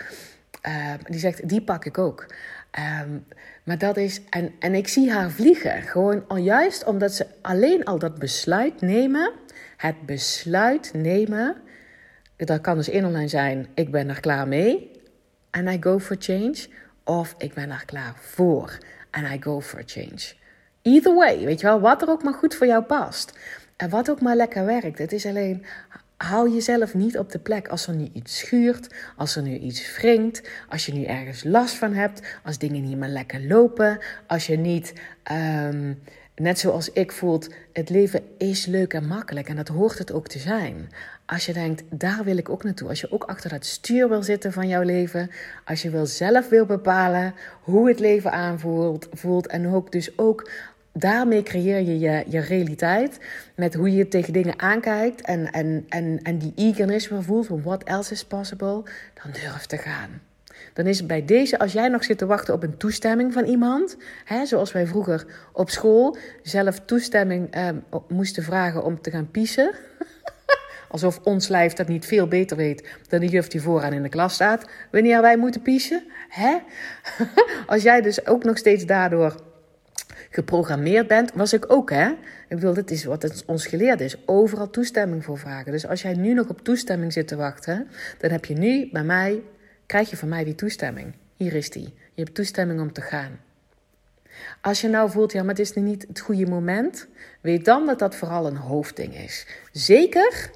Uh, 0.67 0.93
die 1.03 1.19
zegt, 1.19 1.49
die 1.49 1.61
pak 1.61 1.85
ik 1.85 1.97
ook. 1.97 2.25
Maar 3.63 3.77
dat 3.77 3.97
is, 3.97 4.21
en, 4.29 4.51
en 4.59 4.73
ik 4.73 4.87
zie 4.87 5.11
haar 5.11 5.31
vliegen. 5.31 5.81
Gewoon 5.81 6.23
al 6.27 6.37
juist 6.37 6.83
omdat 6.83 7.13
ze 7.13 7.25
alleen 7.41 7.83
al 7.85 7.99
dat 7.99 8.19
besluit 8.19 8.81
nemen. 8.81 9.31
Het 9.77 10.05
besluit 10.05 10.91
nemen. 10.93 11.55
Dat 12.35 12.61
kan 12.61 12.75
dus 12.75 12.89
in 12.89 13.05
online 13.05 13.27
zijn, 13.27 13.67
ik 13.73 13.91
ben 13.91 14.09
er 14.09 14.19
klaar 14.19 14.47
mee. 14.47 14.91
En 15.49 15.67
I 15.67 15.77
go 15.79 15.99
for 15.99 16.15
change. 16.19 16.67
Of 17.09 17.35
ik 17.37 17.53
ben 17.53 17.69
er 17.71 17.83
klaar 17.85 18.13
voor. 18.15 18.77
En 19.11 19.33
I 19.33 19.41
go 19.41 19.61
for 19.61 19.81
change. 19.85 20.33
Either 20.81 21.15
way, 21.15 21.45
weet 21.45 21.59
je 21.59 21.65
wel, 21.65 21.79
wat 21.79 22.01
er 22.01 22.09
ook 22.09 22.23
maar 22.23 22.33
goed 22.33 22.55
voor 22.55 22.67
jou 22.67 22.83
past. 22.83 23.37
En 23.75 23.89
wat 23.89 24.09
ook 24.09 24.21
maar 24.21 24.35
lekker 24.35 24.65
werkt. 24.65 24.97
Het 24.97 25.11
is 25.11 25.25
alleen, 25.25 25.65
hou 26.17 26.49
jezelf 26.49 26.93
niet 26.93 27.17
op 27.17 27.31
de 27.31 27.39
plek 27.39 27.67
als 27.67 27.87
er 27.87 27.95
nu 27.95 28.09
iets 28.13 28.37
schuurt, 28.37 28.93
als 29.17 29.35
er 29.35 29.41
nu 29.41 29.57
iets 29.57 29.95
wringt, 29.95 30.49
als 30.67 30.85
je 30.85 30.93
nu 30.93 31.03
ergens 31.03 31.43
last 31.43 31.75
van 31.75 31.93
hebt, 31.93 32.37
als 32.43 32.57
dingen 32.57 32.81
niet 32.81 32.97
meer 32.97 33.09
lekker 33.09 33.47
lopen, 33.47 33.99
als 34.27 34.47
je 34.47 34.57
niet, 34.57 34.93
um, 35.31 36.01
net 36.39 36.59
zoals 36.59 36.91
ik 36.91 37.11
voelt, 37.11 37.49
het 37.73 37.89
leven 37.89 38.21
is 38.37 38.65
leuk 38.65 38.93
en 38.93 39.07
makkelijk 39.07 39.49
en 39.49 39.55
dat 39.55 39.67
hoort 39.67 39.97
het 39.97 40.11
ook 40.11 40.27
te 40.27 40.39
zijn. 40.39 40.89
Als 41.25 41.45
je 41.45 41.53
denkt, 41.53 41.83
daar 41.89 42.23
wil 42.23 42.37
ik 42.37 42.49
ook 42.49 42.63
naartoe. 42.63 42.89
Als 42.89 43.01
je 43.01 43.11
ook 43.11 43.23
achter 43.23 43.51
het 43.51 43.65
stuur 43.65 44.09
wil 44.09 44.23
zitten 44.23 44.53
van 44.53 44.67
jouw 44.67 44.81
leven. 44.81 45.29
Als 45.65 45.81
je 45.81 45.89
wil 45.89 46.05
zelf 46.05 46.49
wil 46.49 46.65
bepalen 46.65 47.33
hoe 47.61 47.87
het 47.87 47.99
leven 47.99 48.31
aanvoelt 48.31 49.07
voelt, 49.13 49.47
en 49.47 49.67
ook 49.67 49.91
dus 49.91 50.17
ook 50.17 50.49
daarmee 50.93 51.43
creëer 51.43 51.81
je, 51.81 51.99
je 51.99 52.23
je 52.27 52.39
realiteit. 52.39 53.19
Met 53.55 53.73
hoe 53.73 53.93
je 53.93 54.07
tegen 54.07 54.33
dingen 54.33 54.59
aankijkt. 54.59 55.21
En, 55.21 55.51
en, 55.51 55.85
en, 55.89 56.19
en 56.23 56.37
die 56.37 56.53
eagerness 56.55 57.09
voelt 57.19 57.47
van 57.47 57.61
what 57.61 57.83
else 57.83 58.13
is 58.13 58.25
possible. 58.25 58.83
Dan 59.23 59.31
durf 59.31 59.65
te 59.65 59.77
gaan. 59.77 60.28
Dan 60.79 60.87
is 60.87 60.97
het 60.97 61.07
bij 61.07 61.25
deze, 61.25 61.59
als 61.59 61.71
jij 61.71 61.87
nog 61.87 62.03
zit 62.03 62.17
te 62.17 62.25
wachten 62.25 62.53
op 62.53 62.63
een 62.63 62.77
toestemming 62.77 63.33
van 63.33 63.43
iemand. 63.43 63.97
Hè, 64.25 64.45
zoals 64.45 64.71
wij 64.71 64.87
vroeger 64.87 65.25
op 65.53 65.69
school 65.69 66.17
zelf 66.43 66.79
toestemming 66.79 67.51
eh, 67.51 67.69
moesten 68.07 68.43
vragen 68.43 68.83
om 68.83 69.01
te 69.01 69.11
gaan 69.11 69.31
piezen. 69.31 69.71
Alsof 70.91 71.19
ons 71.23 71.47
lijf 71.47 71.73
dat 71.73 71.87
niet 71.87 72.05
veel 72.05 72.27
beter 72.27 72.57
weet 72.57 72.87
dan 73.07 73.19
de 73.19 73.27
juf 73.27 73.47
die 73.47 73.61
vooraan 73.61 73.93
in 73.93 74.03
de 74.03 74.09
klas 74.09 74.33
staat. 74.33 74.69
Wanneer 74.91 75.21
wij 75.21 75.37
moeten 75.37 75.61
piezen. 75.61 76.03
Hè? 76.29 76.57
Als 77.73 77.83
jij 77.83 78.01
dus 78.01 78.27
ook 78.27 78.43
nog 78.43 78.57
steeds 78.57 78.85
daardoor 78.85 79.35
geprogrammeerd 80.29 81.07
bent, 81.07 81.31
was 81.33 81.53
ik 81.53 81.71
ook, 81.71 81.89
hè? 81.89 82.09
Ik 82.47 82.55
bedoel, 82.55 82.73
dit 82.73 82.91
is 82.91 83.03
wat 83.03 83.43
ons 83.45 83.65
geleerd 83.65 84.01
is. 84.01 84.15
Overal 84.25 84.69
toestemming 84.69 85.23
voor 85.23 85.37
vragen. 85.37 85.71
Dus 85.71 85.87
als 85.87 86.01
jij 86.01 86.13
nu 86.13 86.33
nog 86.33 86.49
op 86.49 86.61
toestemming 86.61 87.13
zit 87.13 87.27
te 87.27 87.35
wachten, 87.35 87.87
dan 88.17 88.31
heb 88.31 88.45
je 88.45 88.53
nu 88.53 88.89
bij 88.91 89.03
mij, 89.03 89.41
krijg 89.89 90.09
je 90.09 90.17
van 90.17 90.29
mij 90.29 90.43
die 90.43 90.55
toestemming. 90.55 91.13
Hier 91.35 91.53
is 91.53 91.69
die. 91.69 91.93
Je 92.13 92.23
hebt 92.23 92.35
toestemming 92.35 92.81
om 92.81 92.93
te 92.93 93.01
gaan. 93.01 93.39
Als 94.61 94.81
je 94.81 94.87
nou 94.87 95.09
voelt, 95.09 95.31
ja, 95.31 95.41
maar 95.41 95.49
het 95.49 95.59
is 95.59 95.73
nu 95.73 95.81
niet 95.81 96.05
het 96.07 96.19
goede 96.19 96.47
moment, 96.47 97.07
weet 97.41 97.65
dan 97.65 97.85
dat 97.85 97.99
dat 97.99 98.15
vooral 98.15 98.47
een 98.47 98.55
hoofdding 98.55 99.15
is. 99.15 99.47
Zeker 99.71 100.51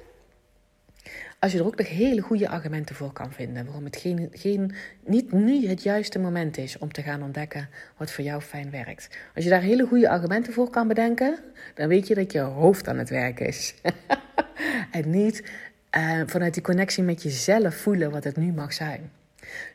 als 1.38 1.52
je 1.52 1.58
er 1.58 1.66
ook 1.66 1.76
nog 1.76 1.88
hele 1.88 2.20
goede 2.20 2.48
argumenten 2.48 2.94
voor 2.94 3.12
kan 3.12 3.32
vinden. 3.32 3.64
Waarom 3.64 3.84
het 3.84 3.96
geen, 3.96 4.28
geen, 4.32 4.74
niet 5.04 5.32
nu 5.32 5.66
het 5.66 5.82
juiste 5.82 6.18
moment 6.18 6.56
is 6.56 6.78
om 6.78 6.92
te 6.92 7.02
gaan 7.02 7.22
ontdekken 7.22 7.68
wat 7.96 8.10
voor 8.10 8.24
jou 8.24 8.40
fijn 8.40 8.70
werkt. 8.70 9.08
Als 9.34 9.44
je 9.44 9.50
daar 9.50 9.60
hele 9.60 9.86
goede 9.86 10.08
argumenten 10.08 10.52
voor 10.52 10.70
kan 10.70 10.88
bedenken, 10.88 11.38
dan 11.74 11.88
weet 11.88 12.06
je 12.06 12.14
dat 12.14 12.32
je 12.32 12.40
hoofd 12.40 12.88
aan 12.88 12.98
het 12.98 13.10
werk 13.10 13.40
is. 13.40 13.74
en 14.98 15.10
niet 15.10 15.42
uh, 15.96 16.20
vanuit 16.26 16.54
die 16.54 16.62
connectie 16.62 17.02
met 17.02 17.22
jezelf 17.22 17.74
voelen 17.74 18.10
wat 18.10 18.24
het 18.24 18.36
nu 18.36 18.52
mag 18.52 18.72
zijn. 18.72 19.10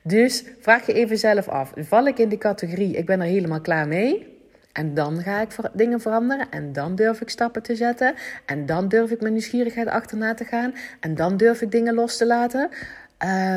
Dus 0.04 0.44
vraag 0.60 0.86
je 0.86 0.94
even 0.94 1.18
zelf 1.18 1.48
af: 1.48 1.74
val 1.76 2.08
ik 2.08 2.18
in 2.18 2.30
de 2.30 2.38
categorie 2.38 2.98
ik 2.98 3.06
ben 3.06 3.20
er 3.20 3.28
helemaal 3.28 3.62
klaar 3.62 3.88
mee? 3.88 4.38
En 4.72 4.94
dan 4.94 5.22
ga 5.22 5.42
ik 5.42 5.50
dingen 5.74 6.02
veranderen. 6.02 6.52
En 6.52 6.74
dan 6.74 6.96
durf 6.96 7.22
ik 7.22 7.30
stappen 7.30 7.64
te 7.64 7.76
zetten. 7.76 8.16
En 8.46 8.66
dan 8.66 8.88
durf 8.88 9.12
ik 9.12 9.22
mijn 9.22 9.34
nieuwsgierigheid 9.34 9.88
achterna 9.88 10.34
te 10.34 10.46
gaan. 10.46 10.74
En 11.00 11.16
dan 11.16 11.38
durf 11.38 11.62
ik 11.62 11.72
dingen 11.72 11.94
los 11.94 12.18
te 12.18 12.26
laten. 12.26 12.70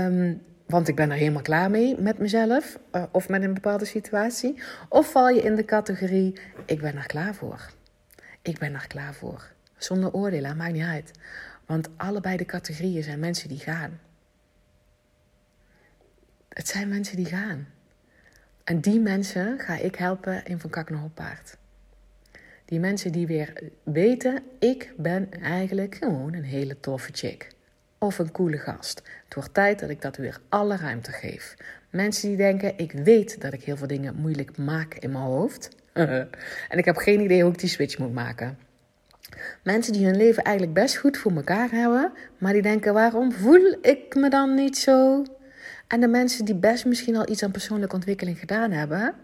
Um, 0.07 0.43
want 0.67 0.89
ik 0.89 0.97
ben 0.97 1.11
er 1.11 1.17
helemaal 1.17 1.43
klaar 1.43 1.71
mee 1.71 2.01
met 2.01 2.19
mezelf. 2.19 2.79
Uh, 2.93 3.03
of 3.13 3.29
met 3.29 3.43
een 3.43 3.55
bepaalde 3.55 3.85
situatie. 3.85 4.63
Of 4.89 5.11
val 5.11 5.29
je 5.29 5.43
in 5.43 5.55
de 5.55 5.65
categorie: 5.65 6.39
ik 6.67 6.81
ben 6.81 6.97
er 6.97 7.07
klaar 7.07 7.35
voor. 7.35 7.71
Ik 8.43 8.59
ben 8.59 8.75
er 8.75 8.87
klaar 8.87 9.15
voor. 9.15 9.51
Zonder 9.77 10.13
oordelen, 10.13 10.57
maakt 10.57 10.73
niet 10.73 10.85
uit. 10.85 11.11
Want 11.67 11.89
allebei 11.97 12.37
de 12.37 12.45
categorieën 12.45 13.03
zijn 13.03 13.19
mensen 13.19 13.49
die 13.49 13.59
gaan. 13.59 14.01
Het 16.53 16.69
zijn 16.69 16.89
mensen 16.89 17.17
die 17.17 17.27
gaan. 17.27 17.69
En 18.65 18.81
die 18.81 19.01
mensen 19.01 19.59
ga 19.59 19.79
ik 19.79 19.95
helpen 19.95 20.45
in 20.45 20.59
Van 20.59 20.71
Kak 20.71 20.91
naar 20.91 21.09
Paard. 21.15 21.57
Die 22.65 22.81
mensen 22.81 23.13
die 23.13 23.27
weer 23.27 23.53
weten, 23.83 24.43
ik 24.59 24.93
ben 24.97 25.29
eigenlijk 25.43 25.95
gewoon 25.95 26.35
een 26.35 26.45
hele 26.45 26.81
toffe 26.81 27.11
chick. 27.13 27.49
Of 27.99 28.19
een 28.19 28.33
coole 28.33 28.59
gast. 28.59 29.03
Het 29.25 29.35
wordt 29.35 29.55
tijd 29.55 29.79
dat 29.79 29.91
ik 29.91 30.03
dat 30.03 30.17
weer 30.17 30.41
alle 30.49 30.77
ruimte 30.77 31.13
geef. 31.13 31.55
Mensen 31.91 32.29
die 32.29 32.37
denken, 32.37 32.79
ik 32.79 32.93
weet 32.93 33.41
dat 33.41 33.53
ik 33.53 33.63
heel 33.63 33.77
veel 33.77 33.87
dingen 33.87 34.15
moeilijk 34.15 34.57
maak 34.57 34.95
in 34.95 35.11
mijn 35.11 35.25
hoofd. 35.25 35.69
en 36.73 36.79
ik 36.79 36.85
heb 36.85 36.97
geen 36.97 37.21
idee 37.21 37.43
hoe 37.43 37.53
ik 37.53 37.59
die 37.59 37.69
switch 37.69 37.99
moet 37.99 38.13
maken. 38.13 38.59
Mensen 39.63 39.93
die 39.93 40.05
hun 40.05 40.17
leven 40.17 40.43
eigenlijk 40.43 40.75
best 40.75 40.97
goed 40.97 41.17
voor 41.17 41.33
elkaar 41.33 41.71
hebben, 41.71 42.13
maar 42.39 42.53
die 42.53 42.63
denken: 42.63 42.95
waarom 42.95 43.33
voel 43.33 43.77
ik 43.83 44.15
me 44.15 44.31
dan 44.31 44.55
niet 44.55 44.79
zo? 44.79 45.25
En 45.93 46.01
de 46.01 46.09
mensen 46.09 46.45
die 46.45 46.55
best 46.55 46.85
misschien 46.85 47.17
al 47.17 47.29
iets 47.29 47.43
aan 47.43 47.51
persoonlijke 47.51 47.95
ontwikkeling 47.95 48.39
gedaan 48.39 48.71
hebben. 48.71 49.15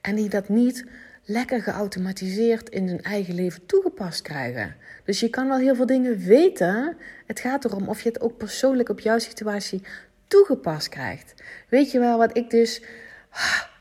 En 0.00 0.14
die 0.14 0.28
dat 0.28 0.48
niet 0.48 0.84
lekker 1.24 1.62
geautomatiseerd 1.62 2.68
in 2.68 2.88
hun 2.88 3.02
eigen 3.02 3.34
leven 3.34 3.66
toegepast 3.66 4.22
krijgen. 4.22 4.76
Dus 5.04 5.20
je 5.20 5.28
kan 5.28 5.48
wel 5.48 5.58
heel 5.58 5.74
veel 5.74 5.86
dingen 5.86 6.18
weten. 6.18 6.96
Het 7.26 7.40
gaat 7.40 7.64
erom 7.64 7.88
of 7.88 8.00
je 8.00 8.08
het 8.08 8.20
ook 8.20 8.36
persoonlijk 8.36 8.88
op 8.88 9.00
jouw 9.00 9.18
situatie 9.18 9.82
toegepast 10.26 10.88
krijgt. 10.88 11.34
Weet 11.68 11.90
je 11.90 11.98
wel 11.98 12.18
wat 12.18 12.36
ik 12.36 12.50
dus 12.50 12.82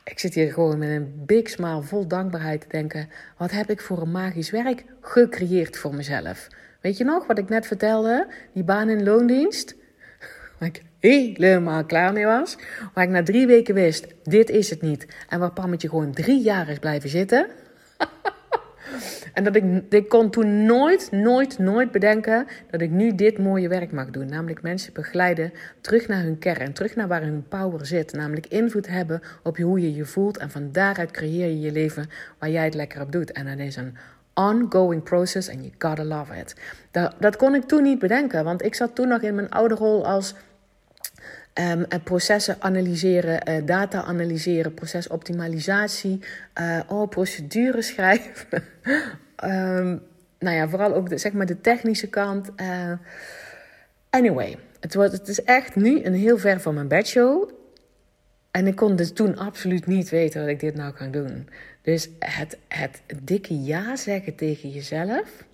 Ik 0.04 0.20
zit 0.20 0.34
hier 0.34 0.54
gewoon 0.54 0.78
met 0.78 0.90
een 0.90 1.24
big 1.26 1.50
smile 1.50 1.82
vol 1.82 2.08
dankbaarheid 2.08 2.62
te 2.62 2.68
denken. 2.68 3.10
Wat 3.38 3.52
heb 3.52 3.70
ik 3.70 3.82
voor 3.82 4.02
een 4.02 4.12
magisch 4.12 4.50
werk 4.50 4.84
gecreëerd 5.02 5.78
voor 5.78 5.96
mezelf? 5.96 6.48
Weet 6.82 6.98
je 6.98 7.04
nog 7.04 7.28
wat 7.28 7.38
ik 7.38 7.50
net 7.50 7.68
vertelde? 7.68 8.28
Die 8.54 8.64
baan 8.64 8.90
in 8.90 9.04
loondienst? 9.04 9.76
Ik 10.60 10.82
helemaal 11.00 11.86
klaar 11.86 12.14
mee 12.14 12.26
was. 12.26 12.58
Waar 12.94 13.04
ik 13.04 13.10
na 13.10 13.24
drie 13.24 13.48
weken 13.48 13.74
wist, 13.74 14.08
dit 14.24 14.50
is 14.50 14.70
het 14.70 14.82
niet. 14.82 15.08
En 15.30 15.40
waar 15.40 15.52
Pammetje 15.52 15.90
gewoon 15.90 16.12
drie 16.12 16.42
jaar 16.42 16.70
is 16.70 16.80
blijven 16.80 17.10
zitten. 17.10 17.48
En 19.34 19.44
dat 19.44 19.56
ik, 19.56 19.64
ik 19.90 20.10
kon 20.10 20.30
toen 20.30 20.66
nooit, 20.66 21.12
nooit, 21.12 21.60
nooit 21.60 21.92
bedenken 21.92 22.48
dat 22.72 22.82
ik 22.82 22.90
nu 22.90 23.16
dit 23.16 23.38
mooie 23.38 23.68
werk 23.68 23.92
mag 23.92 24.10
doen. 24.10 24.30
Namelijk 24.30 24.62
mensen 24.62 24.94
begeleiden 24.94 25.54
terug 25.82 26.08
naar 26.08 26.22
hun 26.24 26.40
kern, 26.40 26.74
terug 26.74 26.96
naar 26.96 27.08
waar 27.08 27.22
hun 27.22 27.46
power 27.48 27.86
zit. 27.86 28.14
Namelijk 28.14 28.48
invloed 28.48 28.88
hebben 28.88 29.22
op 29.44 29.58
hoe 29.58 29.82
je 29.82 29.96
je 29.96 30.06
voelt. 30.06 30.38
En 30.38 30.50
van 30.50 30.72
daaruit 30.72 31.12
creëer 31.12 31.48
je 31.48 31.60
je 31.60 31.72
leven 31.72 32.10
waar 32.40 32.50
jij 32.50 32.66
het 32.66 32.74
lekker 32.74 33.02
op 33.02 33.12
doet. 33.12 33.32
En 33.32 33.46
dat 33.46 33.58
is 33.58 33.76
een 33.76 33.96
ongoing 34.34 35.04
process 35.04 35.50
and 35.50 35.60
you 35.60 35.72
gotta 35.78 36.04
love 36.04 36.36
it. 36.36 36.56
Dat, 36.92 37.16
dat 37.20 37.36
kon 37.36 37.56
ik 37.56 37.64
toen 37.64 37.84
niet 37.84 38.00
bedenken, 38.00 38.44
want 38.44 38.66
ik 38.66 38.76
zat 38.76 38.96
toen 38.96 39.08
nog 39.08 39.22
in 39.22 39.36
mijn 39.36 39.50
oude 39.50 39.76
rol 39.76 40.06
als 40.06 40.36
Um, 41.60 41.86
processen 42.04 42.56
analyseren, 42.60 43.50
uh, 43.50 43.66
data 43.66 44.04
analyseren, 44.04 44.74
procesoptimalisatie, 44.74 46.20
uh, 46.62 46.80
oh, 46.88 47.10
procedures 47.10 47.88
schrijven. 47.88 48.64
um, 49.44 50.02
nou 50.40 50.56
ja, 50.56 50.70
vooral 50.70 50.96
ook 50.96 51.10
de, 51.10 51.18
zeg 51.18 51.34
maar 51.34 51.46
de 51.46 51.62
technische 51.62 52.08
kant. 52.08 52.50
Uh, 52.62 52.92
anyway, 54.10 54.58
het, 54.80 54.96
wordt, 54.96 55.12
het 55.12 55.28
is 55.28 55.44
echt 55.44 55.76
nu 55.76 56.04
een 56.04 56.14
heel 56.14 56.38
ver 56.38 56.62
van 56.62 56.74
mijn 56.74 56.88
bedshow. 56.88 57.50
En 58.52 58.68
ik 58.68 58.76
kon 58.76 58.96
dus 58.96 59.14
toen 59.14 59.38
absoluut 59.38 59.86
niet 59.86 60.10
weten 60.10 60.42
wat 60.42 60.50
ik 60.50 60.60
dit 60.60 60.76
nou 60.76 60.94
kan 60.94 61.12
doen. 61.12 61.50
Dus 61.82 62.10
het, 62.20 62.58
het 62.68 63.02
dikke 63.22 63.64
ja 63.64 63.96
zeggen 63.96 64.36
tegen 64.36 64.70
jezelf. 64.70 65.46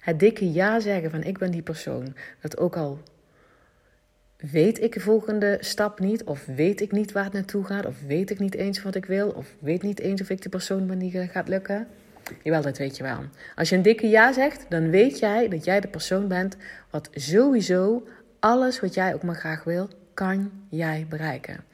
Het 0.00 0.18
dikke 0.18 0.52
ja 0.52 0.80
zeggen 0.80 1.10
van 1.10 1.22
ik 1.22 1.38
ben 1.38 1.50
die 1.50 1.62
persoon. 1.62 2.14
Dat 2.40 2.58
ook 2.58 2.76
al 2.76 2.98
weet 4.50 4.82
ik 4.82 4.92
de 4.92 5.00
volgende 5.00 5.56
stap 5.60 6.00
niet, 6.00 6.24
of 6.24 6.46
weet 6.46 6.80
ik 6.80 6.92
niet 6.92 7.12
waar 7.12 7.24
het 7.24 7.32
naartoe 7.32 7.64
gaat, 7.64 7.86
of 7.86 7.96
weet 8.06 8.30
ik 8.30 8.38
niet 8.38 8.54
eens 8.54 8.82
wat 8.82 8.94
ik 8.94 9.04
wil, 9.04 9.28
of 9.28 9.54
weet 9.58 9.82
niet 9.82 10.00
eens 10.00 10.20
of 10.20 10.30
ik 10.30 10.42
de 10.42 10.48
persoon 10.48 10.86
ben 10.86 10.98
die 10.98 11.28
gaat 11.28 11.48
lukken. 11.48 11.86
Jawel, 12.42 12.62
dat 12.62 12.78
weet 12.78 12.96
je 12.96 13.02
wel. 13.02 13.18
Als 13.54 13.68
je 13.68 13.76
een 13.76 13.82
dikke 13.82 14.08
ja 14.08 14.32
zegt, 14.32 14.66
dan 14.68 14.90
weet 14.90 15.18
jij 15.18 15.48
dat 15.48 15.64
jij 15.64 15.80
de 15.80 15.88
persoon 15.88 16.28
bent 16.28 16.56
wat 16.90 17.08
sowieso 17.12 18.06
alles 18.38 18.80
wat 18.80 18.94
jij 18.94 19.14
ook 19.14 19.22
maar 19.22 19.34
graag 19.34 19.64
wil, 19.64 19.88
kan 20.14 20.50
jij 20.68 21.06
bereiken. 21.08 21.64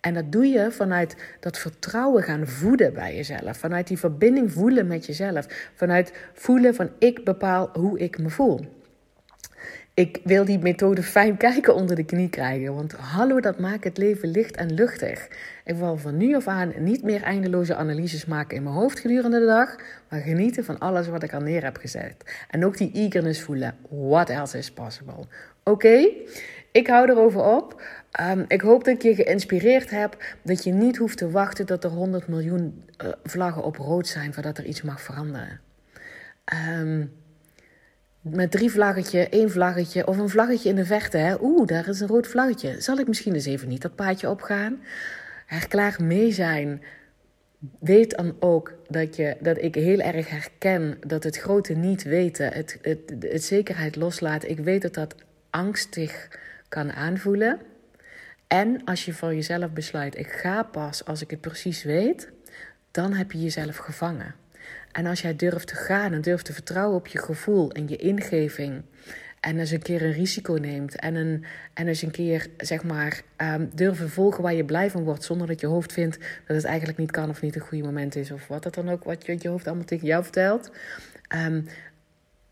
En 0.00 0.14
dat 0.14 0.32
doe 0.32 0.46
je 0.46 0.70
vanuit 0.70 1.16
dat 1.40 1.58
vertrouwen 1.58 2.22
gaan 2.22 2.46
voeden 2.46 2.94
bij 2.94 3.16
jezelf. 3.16 3.56
Vanuit 3.56 3.86
die 3.86 3.98
verbinding 3.98 4.52
voelen 4.52 4.86
met 4.86 5.06
jezelf. 5.06 5.70
Vanuit 5.74 6.12
voelen 6.32 6.74
van 6.74 6.90
ik 6.98 7.24
bepaal 7.24 7.70
hoe 7.72 7.98
ik 7.98 8.18
me 8.18 8.30
voel 8.30 8.60
ik 9.94 10.20
wil 10.24 10.44
die 10.44 10.58
methode 10.58 11.02
fijn 11.02 11.36
kijken 11.36 11.74
onder 11.74 11.96
de 11.96 12.04
knie 12.04 12.28
krijgen. 12.28 12.74
Want 12.74 12.92
hallo, 12.92 13.40
dat 13.40 13.58
maakt 13.58 13.84
het 13.84 13.98
leven 13.98 14.30
licht 14.30 14.56
en 14.56 14.74
luchtig. 14.74 15.28
Ik 15.64 15.74
wil 15.74 15.96
van 15.96 16.16
nu 16.16 16.34
af 16.34 16.46
aan 16.46 16.72
niet 16.78 17.02
meer 17.02 17.22
eindeloze 17.22 17.74
analyses 17.74 18.26
maken 18.26 18.56
in 18.56 18.62
mijn 18.62 18.74
hoofd 18.74 19.00
gedurende 19.00 19.38
de 19.38 19.46
dag. 19.46 19.76
Maar 20.08 20.20
genieten 20.20 20.64
van 20.64 20.78
alles 20.78 21.08
wat 21.08 21.22
ik 21.22 21.34
al 21.34 21.40
neer 21.40 21.64
heb 21.64 21.76
gezet. 21.76 22.14
En 22.50 22.64
ook 22.64 22.76
die 22.76 22.92
eagerness 22.92 23.42
voelen. 23.42 23.74
What 23.88 24.30
else 24.30 24.58
is 24.58 24.70
possible? 24.70 25.26
Oké, 25.64 26.08
ik 26.72 26.86
hou 26.86 27.10
erover 27.10 27.44
op. 27.44 27.82
Um, 28.20 28.44
ik 28.48 28.60
hoop 28.60 28.84
dat 28.84 28.94
ik 28.94 29.02
je 29.02 29.14
geïnspireerd 29.14 29.90
heb. 29.90 30.24
Dat 30.42 30.64
je 30.64 30.72
niet 30.72 30.96
hoeft 30.96 31.18
te 31.18 31.30
wachten 31.30 31.66
tot 31.66 31.84
er 31.84 31.90
100 31.90 32.28
miljoen 32.28 32.84
uh, 33.04 33.12
vlaggen 33.24 33.62
op 33.62 33.76
rood 33.76 34.06
zijn 34.06 34.34
voordat 34.34 34.58
er 34.58 34.64
iets 34.64 34.82
mag 34.82 35.00
veranderen. 35.00 35.60
Um, 36.78 37.12
met 38.22 38.50
drie 38.50 38.70
vlaggetje, 38.70 39.28
één 39.28 39.50
vlaggetje 39.50 40.06
of 40.06 40.18
een 40.18 40.28
vlaggetje 40.28 40.68
in 40.68 40.74
de 40.74 40.84
verte. 40.84 41.16
Hè? 41.16 41.34
Oeh, 41.40 41.66
daar 41.66 41.88
is 41.88 42.00
een 42.00 42.08
rood 42.08 42.26
vlaggetje. 42.26 42.80
Zal 42.80 42.98
ik 42.98 43.08
misschien 43.08 43.34
eens 43.34 43.46
even 43.46 43.68
niet 43.68 43.82
dat 43.82 43.94
paadje 43.94 44.30
opgaan? 44.30 44.80
Er 45.46 45.68
klaar 45.68 45.96
mee 46.02 46.32
zijn. 46.32 46.82
Weet 47.78 48.16
dan 48.16 48.36
ook 48.40 48.74
dat, 48.88 49.16
je, 49.16 49.36
dat 49.40 49.62
ik 49.62 49.74
heel 49.74 50.00
erg 50.00 50.30
herken 50.30 50.98
dat 51.06 51.24
het 51.24 51.36
grote 51.36 51.72
niet 51.72 52.02
weten, 52.02 52.52
het, 52.52 52.78
het, 52.82 53.14
het 53.20 53.44
zekerheid 53.44 53.96
loslaten. 53.96 54.50
Ik 54.50 54.58
weet 54.58 54.82
dat 54.82 54.94
dat 54.94 55.14
angstig 55.50 56.28
kan 56.68 56.92
aanvoelen. 56.92 57.60
En 58.46 58.84
als 58.84 59.04
je 59.04 59.12
voor 59.12 59.34
jezelf 59.34 59.70
besluit, 59.70 60.18
ik 60.18 60.32
ga 60.32 60.62
pas 60.62 61.04
als 61.04 61.22
ik 61.22 61.30
het 61.30 61.40
precies 61.40 61.82
weet, 61.82 62.30
dan 62.90 63.12
heb 63.12 63.32
je 63.32 63.42
jezelf 63.42 63.76
gevangen. 63.76 64.34
En 64.92 65.06
als 65.06 65.20
jij 65.20 65.36
durft 65.36 65.66
te 65.66 65.74
gaan 65.74 66.12
en 66.12 66.20
durft 66.20 66.44
te 66.44 66.52
vertrouwen 66.52 66.96
op 66.96 67.06
je 67.06 67.18
gevoel 67.18 67.72
en 67.72 67.88
je 67.88 67.96
ingeving. 67.96 68.82
En 69.40 69.58
eens 69.58 69.70
een 69.70 69.82
keer 69.82 70.02
een 70.02 70.12
risico 70.12 70.52
neemt. 70.54 70.96
En, 70.96 71.14
een, 71.14 71.44
en 71.74 71.88
eens 71.88 72.02
een 72.02 72.10
keer, 72.10 72.46
zeg 72.56 72.84
maar, 72.84 73.22
um, 73.36 73.70
durven 73.74 74.10
volgen 74.10 74.42
waar 74.42 74.54
je 74.54 74.64
blij 74.64 74.90
van 74.90 75.04
wordt. 75.04 75.24
Zonder 75.24 75.46
dat 75.46 75.60
je 75.60 75.66
hoofd 75.66 75.92
vindt 75.92 76.18
dat 76.46 76.56
het 76.56 76.64
eigenlijk 76.64 76.98
niet 76.98 77.10
kan 77.10 77.28
of 77.28 77.42
niet 77.42 77.54
een 77.54 77.60
goede 77.60 77.84
moment 77.84 78.16
is. 78.16 78.30
Of 78.30 78.48
wat 78.48 78.62
dat 78.62 78.74
dan 78.74 78.90
ook, 78.90 79.04
wat 79.04 79.26
je, 79.26 79.36
je 79.38 79.48
hoofd 79.48 79.66
allemaal 79.66 79.84
tegen 79.84 80.06
jou 80.06 80.22
vertelt. 80.22 80.70
Um, 81.46 81.66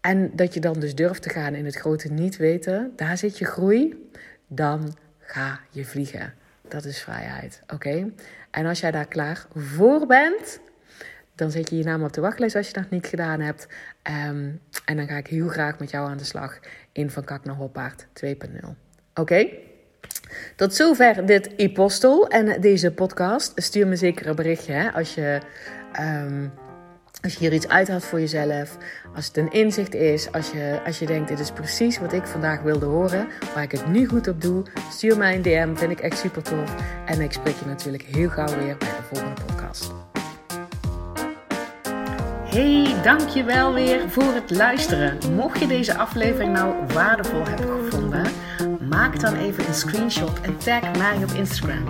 en 0.00 0.30
dat 0.34 0.54
je 0.54 0.60
dan 0.60 0.80
dus 0.80 0.94
durft 0.94 1.22
te 1.22 1.28
gaan 1.28 1.54
in 1.54 1.64
het 1.64 1.76
grote 1.76 2.12
niet 2.12 2.36
weten. 2.36 2.92
Daar 2.96 3.18
zit 3.18 3.38
je 3.38 3.44
groei. 3.44 4.10
Dan 4.46 4.96
ga 5.18 5.60
je 5.70 5.84
vliegen. 5.84 6.34
Dat 6.68 6.84
is 6.84 7.00
vrijheid, 7.00 7.62
oké? 7.66 8.12
En 8.50 8.66
als 8.66 8.80
jij 8.80 8.90
daar 8.90 9.08
klaar 9.08 9.46
voor 9.54 10.06
bent, 10.06 10.60
dan 11.40 11.50
zet 11.50 11.70
je 11.70 11.76
je 11.76 11.84
naam 11.84 12.02
op 12.02 12.12
de 12.12 12.20
wachtlijst 12.20 12.56
als 12.56 12.66
je 12.66 12.72
dat 12.72 12.90
niet 12.90 13.06
gedaan 13.06 13.40
hebt. 13.40 13.66
Um, 14.28 14.60
en 14.84 14.96
dan 14.96 15.06
ga 15.06 15.16
ik 15.16 15.26
heel 15.26 15.48
graag 15.48 15.78
met 15.78 15.90
jou 15.90 16.08
aan 16.08 16.16
de 16.16 16.24
slag 16.24 16.58
in 16.92 17.10
Van 17.10 17.24
Kak 17.24 17.44
naar 17.44 17.54
Hoppaard 17.54 18.06
2.0. 18.24 18.68
Oké? 19.14 19.48
Tot 20.56 20.74
zover 20.74 21.26
dit 21.26 21.50
e-postel 21.56 22.28
en 22.28 22.60
deze 22.60 22.92
podcast. 22.92 23.52
Stuur 23.54 23.86
me 23.86 23.96
zeker 23.96 24.26
een 24.26 24.36
berichtje 24.36 24.72
hè, 24.72 24.90
als 24.92 25.14
je... 25.14 25.40
Um, 26.00 26.52
als 27.22 27.32
je 27.32 27.38
hier 27.38 27.52
iets 27.52 27.68
uithaalt 27.68 28.04
voor 28.04 28.20
jezelf, 28.20 28.76
als 29.14 29.26
het 29.26 29.36
een 29.36 29.52
inzicht 29.52 29.94
is, 29.94 30.32
als 30.32 30.50
je, 30.50 30.80
als 30.86 30.98
je 30.98 31.06
denkt: 31.06 31.28
dit 31.28 31.38
is 31.38 31.50
precies 31.50 31.98
wat 31.98 32.12
ik 32.12 32.26
vandaag 32.26 32.62
wilde 32.62 32.86
horen, 32.86 33.28
waar 33.54 33.62
ik 33.62 33.72
het 33.72 33.86
nu 33.86 34.06
goed 34.06 34.28
op 34.28 34.40
doe, 34.40 34.64
stuur 34.90 35.16
mij 35.16 35.34
een 35.34 35.42
DM, 35.42 35.74
vind 35.74 35.90
ik 35.90 36.00
echt 36.00 36.18
super 36.18 36.42
tof. 36.42 36.74
En 37.06 37.20
ik 37.20 37.32
spreek 37.32 37.56
je 37.56 37.66
natuurlijk 37.66 38.02
heel 38.02 38.28
gauw 38.28 38.58
weer 38.58 38.76
bij 38.76 38.88
de 38.88 39.02
volgende 39.02 39.40
podcast. 39.46 40.09
Hey, 42.50 42.94
dankjewel 43.02 43.74
weer 43.74 44.00
voor 44.08 44.32
het 44.32 44.50
luisteren. 44.50 45.18
Mocht 45.34 45.58
je 45.58 45.66
deze 45.66 45.96
aflevering 45.96 46.52
nou 46.52 46.74
waardevol 46.92 47.44
hebben 47.44 47.84
gevonden, 47.84 48.26
maak 48.88 49.20
dan 49.20 49.34
even 49.34 49.66
een 49.66 49.74
screenshot 49.74 50.40
en 50.40 50.56
tag 50.58 50.80
mij 50.98 51.16
op 51.22 51.30
Instagram. 51.30 51.86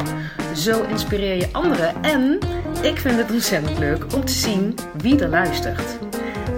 Zo 0.55 0.83
inspireer 0.83 1.37
je 1.37 1.49
anderen 1.53 2.03
en 2.03 2.39
ik 2.83 2.99
vind 2.99 3.17
het 3.17 3.31
ontzettend 3.31 3.79
leuk 3.79 4.15
om 4.15 4.25
te 4.25 4.33
zien 4.33 4.75
wie 4.97 5.21
er 5.21 5.29
luistert. 5.29 6.10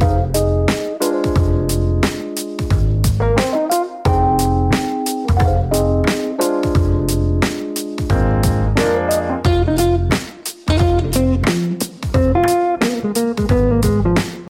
you 0.00 0.47